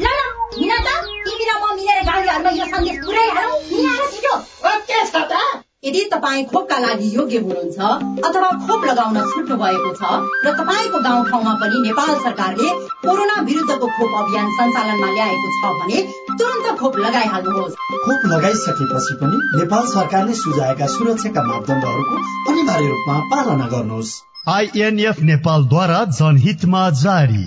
ल 0.00 0.06
ल 0.08 0.20
हिँड 0.56 0.72
त। 0.86 0.88
तिमी 1.26 1.44
र 1.50 1.52
म 1.62 1.76
मिलेर 1.76 2.02
गाउँलेहरूमा 2.08 2.50
यो 2.58 2.66
सन्देश 2.72 2.96
पुऱ्याइहालौँ 3.04 3.60
हिँड 3.70 4.10
छिटो। 4.12 4.34
ओके 4.72 5.04
छ 5.06 5.16
त? 5.32 5.62
यदि 5.84 6.00
तपाईँ 6.12 6.44
खोपका 6.50 6.78
लागि 6.78 7.08
योग्य 7.14 7.38
हुनुहुन्छ 7.38 7.78
अथवा 8.26 8.48
खोप 8.66 8.84
लगाउन 8.84 9.16
छुट्नु 9.32 9.56
भएको 9.56 9.90
छ 10.00 10.02
र 10.44 10.56
तपाईँको 10.58 10.98
गाउँठाउँमा 11.06 11.52
पनि 11.60 11.76
नेपाल 11.86 12.14
सरकारले 12.24 12.68
कोरोना 13.04 13.36
विरुद्धको 13.48 13.86
खोप 13.86 14.12
अभियान 14.22 14.50
सञ्चालनमा 14.58 15.08
ल्याएको 15.14 15.48
छ 15.58 15.62
भने 15.78 15.98
खोप 16.78 16.98
लगाइहाल्नुहोस् 16.98 17.76
खोप 18.04 18.26
लगाइसकेपछि 18.32 19.14
पनि 19.20 19.36
नेपाल 19.54 19.86
सरकारले 19.88 20.34
सुझाएका 20.34 20.86
सुरक्षाका 20.88 21.42
मापदण्डहरूको 21.46 22.16
अनिवार्य 22.50 22.88
रूपमा 22.88 23.18
पालना 23.30 23.66
गर्नुहोस्। 23.68 24.12
आइएनएफ 24.48 25.20
नेपालद्वारा 25.30 26.04
जनहितमा 26.18 26.82
जारी। 27.00 27.46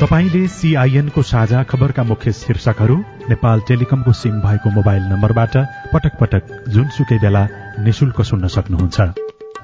तपाईँले 0.00 0.46
सीआईएनको 0.48 1.22
साझा 1.22 1.62
खबरका 1.62 2.02
मुख्य 2.02 2.32
शीर्षकहरू 2.32 2.96
नेपाल 3.28 3.60
टेलिकमको 3.68 4.12
सिम 4.12 4.38
भएको 4.40 4.70
मोबाइल 4.70 5.02
नम्बरबाट 5.12 5.56
पटक 5.92 6.16
पटक 6.20 6.54
जुनसुकै 6.68 7.18
बेला 7.18 7.42
निशुल्क 7.80 8.22
सुन्न 8.22 8.48
सक्नुहुन्छ। 8.48 9.00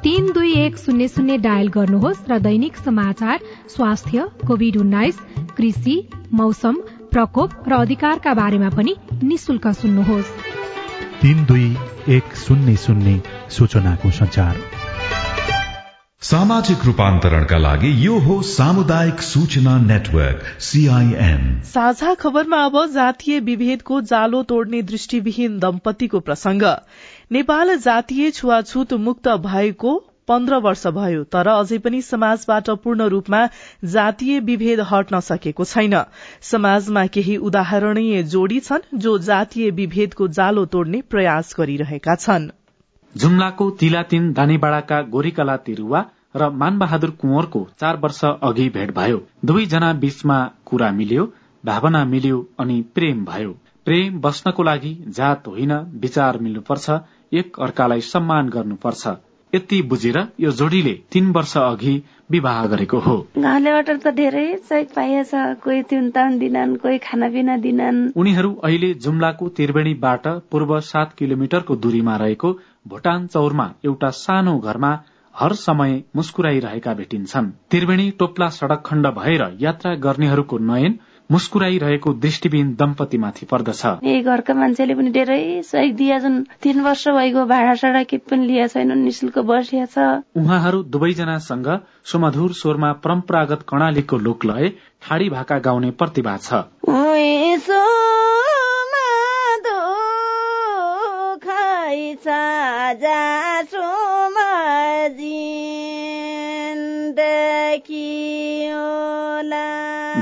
तीन 0.03 0.31
दुई 0.33 0.53
एक 0.57 0.77
शून्य 0.79 1.09
शून्य 1.09 1.37
डायल 1.39 1.69
गर्नुहोस् 1.69 2.29
र 2.31 2.39
दैनिक 2.39 2.77
समाचार 2.77 3.39
स्वास्थ्य 3.69 4.29
कोविड 4.47 4.77
उन्नाइस 4.77 5.19
कृषि 5.57 5.97
मौसम 6.33 6.77
प्रकोप 7.17 7.51
र 7.69 7.73
अधिकारका 7.73 8.35
बारेमा 8.35 8.69
पनि 8.69 8.95
निशुल्क 9.23 9.67
सुन्नुहोस्। 9.67 10.31
तीन 11.23 11.45
दुई 11.45 11.77
एक 12.09 12.35
शून्य 12.37 12.77
शून्य 12.77 13.21
सूचनाको 13.51 14.11
संचार 14.11 14.57
सामाजिक 16.23 16.85
रूपान्तरणका 16.85 17.59
लागि 17.59 18.07
यो 18.07 18.19
हो 18.19 18.43
सामुदायिक 18.43 19.21
सूचना 19.21 19.79
नेटवर्क 19.79 20.43
सीआईएन 20.61 21.61
साझा 21.65 22.15
खबरमा 22.15 22.65
अब 22.65 22.77
जातीय 22.87 23.41
विभेदको 23.41 24.01
जालो 24.01 24.43
तोड्ने 24.43 24.83
दृष्टिविहीन 24.83 25.59
दम्पतिको 25.59 26.21
प्रसंग 26.21 26.63
नेपाल 27.33 27.77
जातीय 27.79 28.31
छुवाछुत 28.31 28.93
मुक्त 28.93 29.29
भएको 29.29 30.16
पन्ध्र 30.29 30.57
वर्ष 30.61 30.87
भयो 30.95 31.23
तर 31.27 31.49
अझै 31.49 31.79
पनि 31.79 32.01
समाजबाट 32.03 32.71
पूर्ण 32.83 33.09
रूपमा 33.09 33.41
जातीय 33.93 34.41
विभेद 34.43 34.81
हट्न 34.91 35.21
सकेको 35.23 35.65
छैन। 35.67 35.95
समाजमा 36.43 37.07
केही 37.09 37.37
उदाहरणीय 37.49 38.23
जोडी 38.33 38.61
छन् 38.61 38.99
जो 38.99 39.17
जातीय 39.27 39.71
विभेदको 39.73 40.29
जालो 40.31 40.65
तोड्ने 40.67 41.01
प्रयास 41.11 41.55
गरिरहेका 41.59 42.15
छन्। 42.17 42.51
जुम्लाको 43.15 43.71
तिलातिन 43.81 44.33
दानीबाडाका 44.33 45.01
गोरीकला 45.13 45.57
तिरुवा 45.67 46.05
र 46.37 46.49
मानबहादुर 46.55 47.11
कुँवरको 47.21 47.61
चार 47.81 47.97
वर्ष 47.97 48.25
अघि 48.25 48.69
भेट 48.71 48.91
भयो। 48.95 49.21
दुवैजना 49.45 49.93
बीचमा 50.03 50.39
कुरा 50.67 50.91
मिल्यो 50.93 51.25
भावना 51.65 52.05
मिल्यो 52.07 52.41
अनि 52.59 52.81
प्रेम 52.95 53.25
भयो। 53.25 53.53
प्रेम 53.87 54.19
बस्नको 54.21 54.63
लागि 54.63 54.93
जात 55.17 55.47
होइन 55.49 55.73
विचार 56.03 56.39
मिल्नुपर्छ 56.39 56.99
एक 57.33 57.61
अर्कालाई 57.61 58.01
सम्मान 58.05 58.49
गर्नुपर्छ। 58.49 59.07
यति 59.55 59.81
बुझेर 59.83 60.19
यो 60.41 60.51
जोडीले 60.51 60.93
तीन 61.13 61.31
वर्ष 61.33 61.57
अघि 61.57 62.03
विवाह 62.31 62.67
गरेको 62.67 62.99
हो। 62.99 63.17
घरलेबाट 63.39 63.91
त 63.91 64.13
धेरै 64.15 64.47
सहयोग 64.69 64.95
पाइएछ। 64.95 65.31
कोही 65.63 65.83
तिउन 65.83 66.39
दिनन् 66.39 66.77
कोही 66.77 66.99
खानापिना 66.99 67.57
दिनन्। 67.57 68.01
उनीहरू 68.17 68.55
अहिले 68.65 68.93
जुम्लाको 68.95 69.49
त्रिवेणीबाट 69.49 70.27
पूर्व 70.51 70.79
सात 70.81 71.13
किलोमिटरको 71.13 71.77
दूरीमा 71.77 72.17
रहेको 72.17 72.53
भुटान 72.89 73.27
चौरमा 73.27 73.73
एउटा 73.85 74.11
सानो 74.11 74.59
घरमा 74.59 74.93
हर 75.35 75.53
समय 75.53 76.03
मुस्कुराइरहेका 76.17 76.95
भेटिन्छन्। 76.95 77.51
त्रिवेणी 77.71 78.11
टोप्ला 78.11 78.49
सड़क 78.49 78.83
खण्ड 78.87 79.07
भएर 79.17 79.43
यात्रा 79.61 79.95
गर्नेहरूको 79.95 80.59
नयन 80.59 80.99
मुस्कुराइरहेको 81.31 82.13
दृष्टिबिन 82.23 82.67
दम्पतिमाथि 82.79 83.47
पर्दछ। 83.47 83.85
यही 84.05 84.21
घरका 84.23 84.55
मान्छेले 84.55 84.95
पनि 84.95 85.11
धेरै 85.11 85.63
सहयोग 85.63 85.97
दिए 85.97 86.19
जुन 86.21 86.35
तीन 86.63 86.81
वर्ष 86.81 87.09
भइगयो 87.09 87.45
भाडा 87.47 87.75
साडा 87.75 88.03
के 88.03 88.19
पनि 88.31 88.47
लिएको 88.47 88.69
छैन 88.69 88.99
निशुल्क 88.99 89.39
बसिया 89.51 89.87
छ। 89.87 90.23
उहाँहरू 90.39 90.83
दुवैजनासँग 90.87 91.69
सुमधुर 92.05 92.53
स्वरमा 92.53 92.93
परम्परागत 93.03 93.67
कर्णालीको 93.69 94.17
लोकलय 94.19 94.73
ठाडी 95.03 95.29
भाका 95.31 95.59
गाउने 95.59 95.91
प्रतिभा 95.91 96.37
छ। 96.37 96.67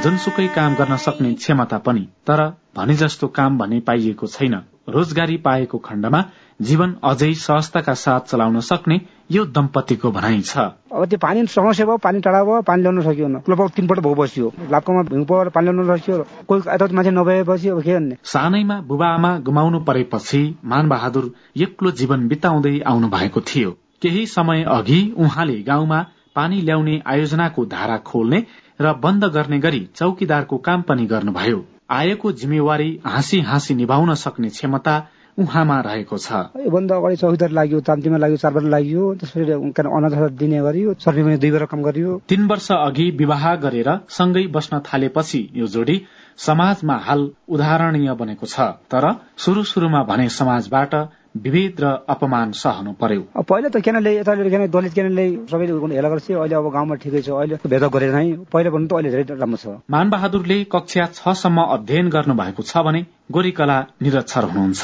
जुनसुकै 0.05 0.47
काम 0.55 0.75
गर्न 0.77 0.97
सक्ने 1.01 1.33
क्षमता 1.35 1.77
पनि 1.85 2.01
तर 2.29 2.41
भने 2.77 2.95
जस्तो 3.03 3.27
काम 3.37 3.59
भने 3.59 3.81
पाइएको 3.81 4.27
छैन। 4.29 4.55
रोजगारी 4.95 5.37
पाएको 5.45 5.79
खण्डमा 5.81 6.21
जीवन 6.61 6.91
अझै 7.11 7.33
सहजताका 7.43 7.93
साथ 7.95 8.27
चलाउन 8.31 8.61
सक्ने 8.61 9.01
यो 9.33 9.45
दम्पतिको 9.49 10.11
भनाइ 10.11 10.41
छ। 10.41 10.57
अब 10.93 11.05
त्यो 11.09 11.19
पानी 11.19 11.47
समस्या 11.49 11.87
भयो 11.87 11.97
पानी 12.05 12.21
टाढा 12.21 12.43
भयो 12.45 12.61
पानी 12.69 12.83
ल्याउन 12.83 13.01
सकिएन 13.03 13.39
क्लब 13.47 13.61
तिनपल्ट 13.77 14.01
भयो 14.05 14.15
बस्यो 14.15 14.53
लाप्कोमा 14.71 15.03
भ्यू 15.09 15.25
भयो 15.25 15.51
पानी 15.55 15.73
ल्याउन 15.73 15.97
सकियो 15.97 16.17
कोही 16.49 16.61
यता 16.69 16.87
मान्छे 16.93 17.11
नभएपछि 17.11 17.69
अब 17.69 17.81
के 17.83 17.95
भन्ने 17.95 18.17
सानैमा 18.33 18.77
बुबा 18.91 19.09
आमा 19.15 19.31
गुमाउनु 19.47 19.81
परेपछि 19.89 20.43
मानबहादुर 20.73 21.31
एक्लो 21.65 21.91
जीवन 22.03 22.29
बिताउँदै 22.29 22.75
आउनु 22.93 23.09
भएको 23.17 23.41
थियो। 23.49 23.71
केही 24.03 24.27
समय 24.29 24.63
अघि 24.69 25.01
उहाँले 25.17 25.57
गाउँमा 25.63 26.01
पानी 26.37 26.61
ल्याउने 26.61 27.01
आयोजनाको 27.07 27.65
धारा 27.73 27.97
खोल्ने 28.05 28.39
र 28.81 28.93
बन्द 29.03 29.25
गर्ने 29.35 29.59
गरी 29.61 29.89
चौकीदारको 29.97 30.57
काम 30.59 30.83
पनि 30.83 31.07
गर्नुभयो। 31.07 31.65
आएको 31.91 32.33
जिम्मेवारी 32.35 32.89
हाँसी 33.07 33.41
हाँसी 33.41 33.75
निभाउन 33.75 34.15
सक्ने 34.15 34.49
क्षमता 34.49 34.95
उहाँमा 35.39 35.79
रहेको 35.81 36.19
छ। 36.19 36.33
बन्द 36.73 36.93
अगाडि 36.93 37.17
चौकीदार 37.17 37.51
लाग्यो 37.51 37.81
तान्तीमा 37.81 38.17
लाग्यो 38.17 38.37
चार 38.37 38.53
वर्ष 38.53 38.67
लाग्यो 38.67 39.15
त्यसपछि 39.15 39.53
अनाज 39.91 40.15
दिने 40.33 40.61
गरियो 40.63 40.95
सर्भीमा 40.95 41.37
दुई 41.37 41.51
बेला 41.51 41.67
काम 41.67 41.83
गरियो। 41.83 42.21
तीन 42.29 42.47
वर्ष 42.47 42.71
अघि 42.73 43.11
विवाह 43.19 43.55
गरेर 43.57 43.91
सँगै 44.09 44.47
बस्न 44.55 44.81
थालेपछि 44.87 45.41
यो 45.55 45.67
जोडी 45.67 46.01
समाजमा 46.39 46.97
हाल 46.97 47.31
उदाहरणीय 47.49 48.15
बनेको 48.15 48.47
छ। 48.47 48.61
तर 48.91 49.05
सुरु 49.37 49.63
सुरुमा 49.65 50.03
भने 50.03 50.29
समाजबाट 50.31 50.95
विभेद 51.35 51.81
र 51.81 51.87
अपमान 52.09 52.53
सहनु 52.55 52.93
पर्यो। 53.01 53.23
पहिला 53.43 53.69
त 53.69 53.81
केनाले 53.83 54.15
यता 54.17 54.35
दलित 54.35 54.93
केनाले 54.95 55.25
सबैले 55.51 55.95
हेला 55.95 56.09
गर्छ 56.09 56.31
अहिले 56.31 56.55
अब 56.55 56.69
गाउँमा 56.73 56.95
ठिकै 57.03 57.23
छ 57.23 57.29
अहिले 57.35 57.57
भेदभाव 57.67 57.91
गरेर 57.91 58.15
नै 58.15 58.27
पहिला 58.53 58.71
भन्नु 58.71 58.89
त 58.89 58.93
अहिले 58.95 59.11
धेरै 59.11 59.25
राम्रो 59.35 59.59
छ। 59.59 59.67
मानबहादुरले 59.91 60.59
कक्षा 60.71 61.05
छसम्म 61.19 61.59
अध्ययन 61.77 62.09
गर्नु 62.09 62.35
भएको 62.35 62.63
छ 62.63 62.87
भने 62.87 63.01
गोरीकला 63.35 63.79
निरक्षर 64.03 64.45
हुनुहुन्छ। 64.51 64.83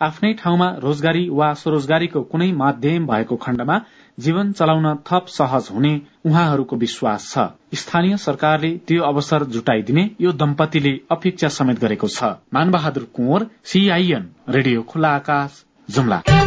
आफ्नै 0.00 0.32
ठाउँमा 0.34 0.68
रोजगारी 0.82 1.24
वा 1.30 1.48
स्वरोजगारीको 1.54 2.20
कुनै 2.26 2.50
माध्यम 2.52 3.06
भएको 3.06 3.36
खण्डमा 3.38 3.76
जीवन 4.18 4.52
चलाउन 4.52 4.86
थप 5.06 5.26
सहज 5.30 5.68
हुने 5.70 5.92
उहाँहरूको 6.26 6.76
विश्वास 6.76 7.30
छ। 7.30 7.78
स्थानीय 7.78 8.16
सरकारले 8.18 8.70
त्यो 8.88 9.02
अवसर 9.04 9.44
जुटाइदिने 9.54 10.10
यो 10.20 10.32
दम्पतिले 10.34 10.92
अपेक्षा 11.10 11.48
समेत 11.48 11.78
गरेको 11.80 12.08
छ। 12.08 12.34
मानबहादुर 12.50 13.06
कुँवर 13.14 13.46
सीआईएन 13.64 14.24
रेडियो 14.50 14.82
खुला 14.82 15.14
आकाश। 15.16 15.62
जुम्ला 15.88 16.41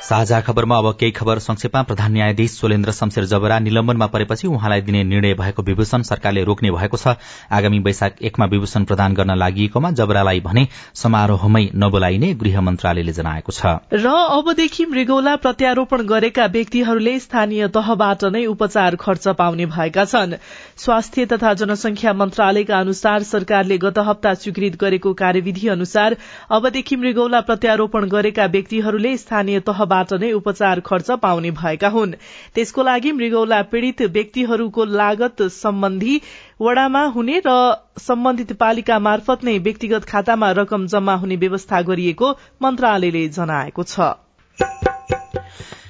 साझा 0.00 0.40
खबरमा 0.40 0.76
अब 0.78 0.90
केही 1.00 1.12
खबर 1.12 1.38
संक्षेपमा। 1.38 1.82
प्रधान 1.82 2.12
न्यायाधीश 2.12 2.50
सोलेन्द्र 2.50 2.92
शमशेर 2.92 3.24
जबरा 3.24 3.58
निलम्बनमा 3.58 4.06
परेपछि 4.06 4.48
उहाँलाई 4.48 4.80
दिने 4.80 5.02
निर्णय 5.04 5.34
भएको 5.34 5.62
विभूषण 5.62 6.02
सरकारले 6.02 6.44
रोक्ने 6.44 6.70
भएको 6.70 6.96
छ। 6.96 7.14
आगामी 7.50 7.78
वैशाख 7.78 8.22
एकमा 8.22 8.46
विभूषण 8.46 8.84
प्रदान 8.84 9.14
गर्न 9.14 9.34
लागि 9.34 9.68
जबरालाई 9.92 10.40
भने 10.40 10.66
समारोहमै 10.94 11.64
नबोलाइने 11.74 12.32
गृह 12.34 12.60
मन्त्रालयले 12.60 13.12
जनाएको 13.12 13.52
छ। 13.52 13.74
र 13.92 14.06
अबदेखि 14.38 14.86
मृगौला 14.86 15.34
प्रत्यारोपण 15.36 16.06
गरेका 16.06 16.46
व्यक्तिहरूले 16.46 17.18
स्थानीय 17.18 17.68
तहबाट 17.68 18.24
नै 18.32 18.44
उपचार 18.46 18.96
खर्च 18.96 19.28
पाउने 19.34 19.66
भएका 19.66 20.04
छन्। 20.04 20.38
स्वास्थ्य 20.78 21.26
तथा 21.26 21.54
जनसंख्या 21.54 22.12
मन्त्रालयका 22.14 22.78
अनुसार 22.78 23.22
सरकारले 23.24 23.78
गत 23.78 23.98
हप्ता 24.06 24.34
स्वीकृत 24.36 24.80
गरेको 24.80 25.14
कार्यविधि 25.16 25.68
अनुसार 25.68 26.16
अबदेखि 26.52 26.96
मृगौला 26.96 27.40
प्रत्यारोपण 27.42 28.08
गरेका 28.08 28.46
व्यक्तिहरूले 28.46 29.16
स्थानीय 29.18 29.60
तहबाट 29.60 29.86
बाट 29.88 30.12
नै 30.14 30.32
उपचार 30.32 30.80
खर्च 30.82 31.10
पाउने 31.22 31.50
भएका 31.54 31.88
हुन्। 31.88 32.14
त्यसको 32.54 32.82
लागि 32.82 33.12
मृगौला 33.12 33.62
पीड़ित 33.72 34.02
व्यक्तिहरूको 34.12 34.84
लागत 34.94 35.42
सम्बन्धी 35.54 36.20
वडामा 36.60 37.04
हुने 37.10 37.42
र 37.46 37.56
सम्बन्धित 38.00 38.52
पालिका 38.58 38.98
मार्फत 39.00 39.44
नै 39.44 39.58
व्यक्तिगत 39.60 40.04
खातामा 40.06 40.50
रकम 40.58 40.86
जम्मा 40.88 41.14
हुने 41.16 41.36
व्यवस्था 41.38 41.82
गरिएको 41.84 42.32
मन्त्रालयले 42.62 43.28
जनाएको 43.30 43.82
छ। 43.84 44.14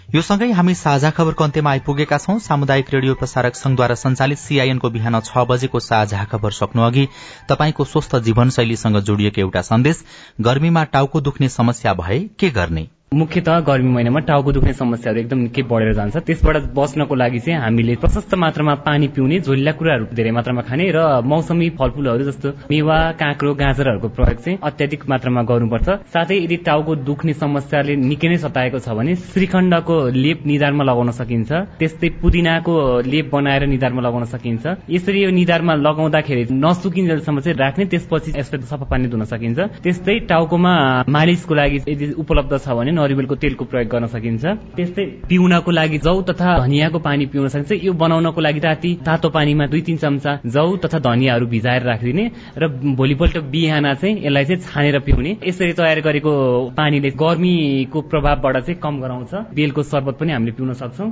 यो 0.09 0.21
सँगै 0.23 0.47
हामी 0.53 0.75
साझा 0.75 1.09
खबरको 1.11 1.45
अन्त्यमा 1.45 1.71
आइपुगेका 1.71 2.19
छौं। 2.19 2.39
सामुदायिक 2.41 2.95
रेडियो 2.95 3.15
प्रसारक 3.15 3.57
संघद्वारा 3.57 3.95
संचालित 3.95 4.39
सीआईएनको 4.39 4.91
बिहान 4.91 5.21
छ 5.21 5.45
बजेको 5.45 5.81
साझा 5.81 6.25
खबर 6.25 6.51
सक्नु 6.55 6.83
अघि 6.83 7.07
तपाईँको 7.49 7.85
स्वस्थ 7.87 8.17
जीवनशैलीसँग 8.25 9.01
जोडिएको 9.05 9.41
एउटा 9.41 9.63
सन्देश 9.69 10.05
गर्मीमा 10.41 10.85
टाउको 10.95 11.21
दुख्ने 11.21 11.49
समस्या 11.53 11.95
भए 11.95 12.19
के 12.41 12.51
गर्ने? 12.51 12.89
मुख्यत 13.13 13.49
गर्मी 13.65 13.89
महिनामा 13.89 14.21
टाउको 14.29 14.53
दुख्ने 14.53 14.73
समस्याहरू 14.77 15.21
एकदम 15.21 15.39
निकै 15.49 15.63
बढेर 15.65 15.93
जान्छ। 15.97 16.17
त्यसबाट 16.29 16.57
बच्नको 16.77 17.15
लागि 17.17 17.39
चाहिँ 17.41 17.61
हामीले 17.61 17.95
प्रशस्त 18.05 18.35
मात्रामा 18.37 18.75
पानी 18.85 19.09
पिउने 19.17 19.39
झोलिला 19.49 19.73
कुराहरू 19.81 20.05
धेरै 20.13 20.31
मात्रामा 20.37 20.63
खाने 20.69 20.85
र 20.93 21.25
मौसमी 21.25 21.69
फलफूलहरू 21.73 22.25
जस्तो 22.29 22.49
मेवा 22.69 22.99
काँक्रो 23.17 23.55
गाजरहरूको 23.57 24.09
प्रयोग 24.13 24.39
चाहिँ 24.45 24.59
अत्याधिक 24.61 25.09
मात्रामा 25.09 25.41
गर्नुपर्छ। 25.41 25.89
साथै 26.13 26.37
यदि 26.37 26.57
टाउको 26.69 26.93
दुख्ने 27.09 27.33
समस्याले 27.33 27.97
निकै 27.97 28.29
नै 28.29 28.37
सताएको 28.45 28.79
छ 28.85 28.93
भने 28.93 29.17
श्रीखण्डको 29.17 29.97
लेप 30.13 30.45
निधारमा 30.45 30.85
लगाउन 30.85 31.11
सकिन्छ। 31.17 31.51
त्यस्तै 31.81 32.09
पुदिनाको 32.21 33.09
लेप 33.09 33.27
बनाएर 33.33 33.63
निधारमा 33.73 34.01
लगाउन 34.05 34.25
सकिन्छ। 34.37 34.85
यसरी 34.85 35.19
यो 35.25 35.31
निधारमा 35.33 35.75
लगाउँदाखेरि 35.81 36.43
नसुकिन्जेलसम्म 36.53 37.41
चाहिँ 37.41 37.57
राख्ने 37.57 37.85
त्यसपछि 37.89 38.37
यसलाई 38.37 38.69
सफा 38.69 38.85
पानी 38.85 39.09
धुन 39.09 39.25
सकिन्छ। 39.33 39.59
त्यस्तै 39.81 40.17
टाउकोमा 40.29 40.73
मालिसको 41.09 41.55
लागि 41.57 41.77
यदि 41.89 42.13
उपलब्ध 42.21 42.53
छ 42.61 42.69
भने 42.77 42.97
नरिवलको 42.99 43.35
तेलको 43.37 43.65
प्रयोग 43.65 43.89
गर्न 43.89 44.07
सकिन्छ। 44.09 44.45
त्यस्तै 44.77 45.05
पिउनको 45.29 45.71
लागि 45.71 45.99
जौ 45.99 46.15
तथा 46.29 46.59
धनियाँको 46.59 46.99
पानी 46.99 47.27
पिउन 47.33 47.49
सकिन्छ। 47.49 47.85
यो 47.85 47.93
बनाउनको 47.95 48.41
लागि 48.41 48.61
राति 48.61 48.91
तातो 49.07 49.29
पानीमा 49.31 49.67
दुई 49.67 49.81
तिन 49.89 49.97
चम्चा 49.99 50.39
जौ 50.47 50.67
तथा 50.85 50.99
धनियाँहरू 51.07 51.47
भिजाएर 51.47 51.83
राखिदिने 51.83 52.25
र 52.59 52.69
भोलिपल्ट 52.99 53.39
बिहान 53.49 53.95
चाहिँ 53.95 54.15
यसलाई 54.19 54.45
चाहिँ 54.45 54.61
छानेर 54.63 54.99
पिउने। 55.07 55.37
यसरी 55.47 55.73
तयार 55.73 56.01
गरेको 56.01 56.33
पानीले 56.77 57.11
गर्मीको 57.17 58.01
प्रभावबाट 58.11 58.57
चाहिँ 58.59 58.81
कम 58.81 59.01
गराउँछ। 59.01 59.35
बेलको 59.55 59.83
शरबत 59.85 60.19
पनि 60.21 60.33
हामीले 60.33 60.53
पिउन 60.53 60.73
सक्छौँ। 60.75 61.11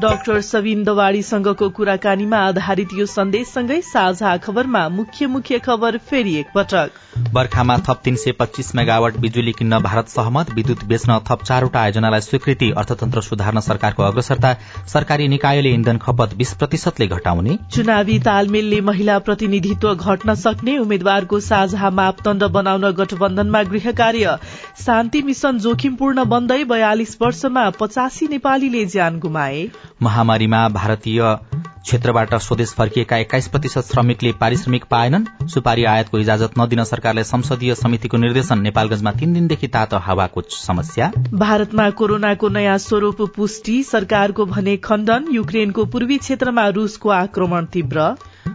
डाक्टर 0.00 0.40
सबिन 0.40 0.84
दवाड़ीसँगको 0.84 1.68
कुराकानीमा 1.68 2.36
आधारित 2.48 2.92
यो 2.98 3.06
सन्देशसँगै 3.06 3.80
साझा 3.84 4.36
खबरमा 4.36 4.88
मुख्य 4.88 5.26
मुख्य 5.26 5.58
खबर 5.58 5.98
फेरि 6.00 6.34
एकपटक। 6.36 6.90
बर्खामा 7.32 7.76
थप 7.78 8.00
तीन 8.04 8.16
सय 8.16 8.32
पच्चीस 8.32 8.74
मेगावट 8.74 9.16
बिजुली 9.20 9.52
किन्न 9.52 9.78
भारत 9.80 10.08
सहमत 10.08 10.52
विद्युत 10.54 10.84
बेच्न 10.84 11.09
थप 11.18 11.42
चारवटा 11.44 11.80
आयोजनालाई 11.80 12.20
स्वीकृति 12.20 12.70
अर्थतन्त्र 12.70 13.20
सुधार्न 13.20 13.60
सरकारको 13.60 14.02
अग्रसरता 14.02 14.52
सरकारी 14.86 15.28
निकायले 15.28 15.70
इन्धन 15.70 15.96
खपत 15.96 16.34
बीस 16.36 16.54
प्रतिशतले 16.54 17.06
घटाउने। 17.06 17.58
चुनावी 17.72 18.18
तालमेलले 18.18 18.80
महिला 18.80 19.18
प्रतिनिधित्व 19.18 19.94
घट्न 19.94 20.34
सक्ने 20.34 20.78
उम्मेद्वारको 20.78 21.40
साझा 21.40 21.90
मापदण्ड 21.90 22.44
बनाउन 22.44 22.90
गठबन्धनमा 22.90 23.62
गृह 23.62 23.92
कार्य। 23.92 24.38
शान्ति 24.86 25.22
मिशन 25.22 25.58
जोखिमपूर्ण 25.58 26.24
बन्दै 26.24 26.64
बयालिस 26.64 27.16
वर्षमा 27.22 27.70
पचासी 27.70 28.26
नेपालीले 28.26 28.84
ज्यान 28.86 29.18
गुमाए। 29.18 29.68
महामारीमा 30.02 30.68
भारतीय 30.68 31.36
क्षेत्रबाट 31.82 32.34
स्वदेश 32.34 32.72
फर्किएका 32.72 33.16
एक्काइस 33.16 33.46
प्रतिशत 33.48 33.84
श्रमिकले 33.84 34.32
पारिश्रमिक 34.32 34.84
पाएनन्। 34.84 35.24
सुपारी 35.48 35.84
आयातको 35.84 36.18
इजाजत 36.18 36.58
नदिन 36.58 36.84
सरकारले 36.84 37.24
संसदीय 37.24 37.74
समितिको 37.74 38.16
निर्देशन। 38.16 38.60
नेपालगंजमा 38.60 39.12
तीन 39.12 39.32
दिनदेखि 39.34 39.68
तातो 39.68 39.98
हावाको 39.98 40.42
समस्या। 40.50 41.10
भारतमा 41.34 41.88
कोरोनाको 41.90 42.48
नयाँ 42.48 42.78
स्वरूप 42.78 43.22
पुष्टि 43.36 43.82
सरकारको 43.82 44.46
भने 44.46 44.76
खण्डन 44.76 45.26
युक्रेनको 45.32 45.84
पूर्वी 45.84 46.18
क्षेत्रमा 46.18 46.68
रूसको 46.68 47.08
आक्रमण 47.08 47.64
तीव्र। 47.64 48.14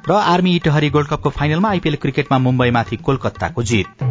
र 0.09 0.11
आर्मी 0.13 0.55
इटहरी 0.55 0.89
गोल्ड 0.89 1.07
कपको 1.07 1.29
फाइनलमा 1.29 1.69
आइपीएल 1.69 1.95
क्रिकेटमा 1.95 2.38
मुम्बईमाथि 2.38 2.97
कोलकाताको 2.97 3.63
जित। 3.63 4.03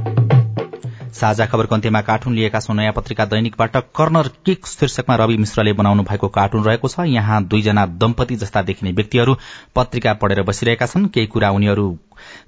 साझा 1.15 1.47
खबरको 1.47 1.75
अन्त्यमा 1.75 2.01
कार्टुन 2.01 2.35
लिएका 2.35 2.61
छौं। 2.61 2.75
नयाँ 2.75 2.93
पत्रिका 2.93 3.25
दैनिकबाट 3.25 3.77
कर्नर 3.97 4.29
किक 4.47 4.67
शीर्षकमा 4.67 5.15
रवि 5.17 5.37
मिश्रले 5.37 5.73
बनाउनु 5.73 6.03
भएको 6.03 6.29
कार्टुन 6.29 6.65
रहेको 6.65 6.89
छ। 6.89 7.07
यहाँ 7.09 7.43
दुईजना 7.45 7.87
दम्पति 8.03 8.37
जस्ता 8.37 8.63
देखिने 8.63 8.93
व्यक्तिहरू 8.93 9.37
पत्रिका 9.77 10.15
पढेर 10.15 10.43
बसिरहेका 10.43 10.87
छन्। 10.87 11.07
केही 11.09 11.27
कुरा 11.27 11.51
उनीहरू 11.51 11.87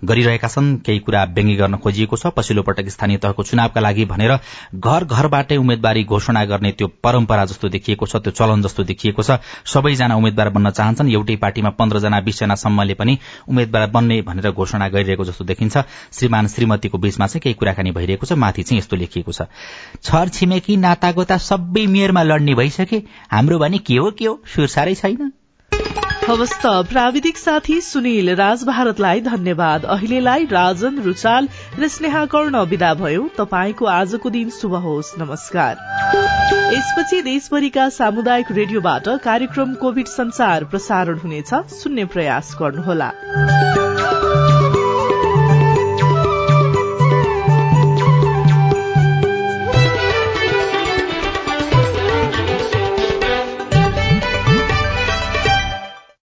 गरिरहेका 0.05 0.49
छन्। 0.49 0.77
केही 0.87 0.99
कुरा 0.99 1.25
व्यङ्ग्य 1.37 1.57
गर्न 1.57 1.77
खोजिएको 1.77 2.17
छ। 2.17 2.27
पछिल्लो 2.37 2.63
पटक 2.63 2.89
स्थानीय 2.89 3.17
तहको 3.19 3.43
चुनावका 3.43 3.81
लागि 3.81 4.05
भनेर 4.05 4.33
घर 4.75 5.05
घरबाटै 5.07 5.57
उम्मेद्वारी 5.57 6.05
घोषणा 6.05 6.45
गर्ने 6.45 6.73
त्यो 6.73 6.89
परम्परा 7.03 7.45
जस्तो 7.47 7.69
देखिएको 7.69 8.07
छ 8.07 8.17
त्यो 8.17 8.33
चलन 8.33 8.63
जस्तो 8.63 8.85
देखिएको 8.85 9.23
छ। 9.23 9.39
सबैजना 9.65 10.17
उम्मेद्वार 10.17 10.49
बन्न 10.51 10.71
चाहन्छन्। 10.71 11.11
एउटै 11.11 11.37
पार्टीमा 11.37 11.71
पन्ध्रजना 11.79 12.21
बीसजनासम्मले 12.21 12.95
पनि 12.95 13.19
उम्मेद्वार 13.49 13.91
बन्ने 13.91 14.21
भनेर 14.23 14.51
घोषणा 14.51 14.89
गरिरहेको 14.89 15.25
जस्तो 15.25 15.45
देखिन्छ। 15.45 15.77
श्रीमान 16.13 16.47
श्रीमतीको 16.49 16.99
बीचमा 16.99 17.27
चाहिँ 17.27 17.41
केही 17.41 17.55
कुराकानी 17.55 17.91
भइरहेको 17.93 18.27
छ। 18.27 18.33
माथि 18.33 18.63
चाहिँ 18.63 18.79
यस्तो 18.79 18.97
लेखिएको 18.97 19.33
छ। 19.33 19.49
छर 20.03 20.29
छिमेकी 20.29 20.77
नातागोता 20.77 21.37
सबै 21.37 21.87
मेयरमा 21.87 22.23
लड्ने 22.23 22.55
भइसके। 22.55 23.03
हाम्रो 23.31 23.59
भने 23.59 23.79
के 23.79 23.97
हो 23.97 24.11
के 24.11 24.25
हो? 24.27 24.41
सुरसारै 24.47 24.95
छैन। 24.95 25.33
हवस् 26.29 26.53
प्राविधिक 26.91 27.37
साथी 27.39 27.81
सुनिल 27.81 28.31
राज 28.31 28.65
भारतलाई 28.65 29.21
धन्यवाद। 29.21 29.85
अहिलेलाई 29.85 30.45
राजन 30.45 30.99
रुचाल 30.99 31.49
र 31.79 31.89
स्नेहा 31.89 32.25
कर्ण 32.27 32.65
विदा 32.65 32.95
भयो। 32.95 33.29
तपाईँको 33.39 33.87
आजको 33.87 34.31
दिन 34.31 34.51
शुभ 34.51 34.75
होस्। 34.75 35.13
नमस्कार। 35.19 35.79
यसपछि 36.75 37.23
देशभरिका 37.23 37.89
सामुदायिक 37.89 38.53
रेडियोबाट 38.53 39.09
कार्यक्रम 39.23 39.75
कोविड 39.75 40.07
संचार 40.07 40.65
प्रसारण 40.65 41.19
हुनेछ। 41.19 41.55
सुन्ने 41.55 42.05
प्रयास 42.05 42.57
गर्नुहोला। 42.61 43.13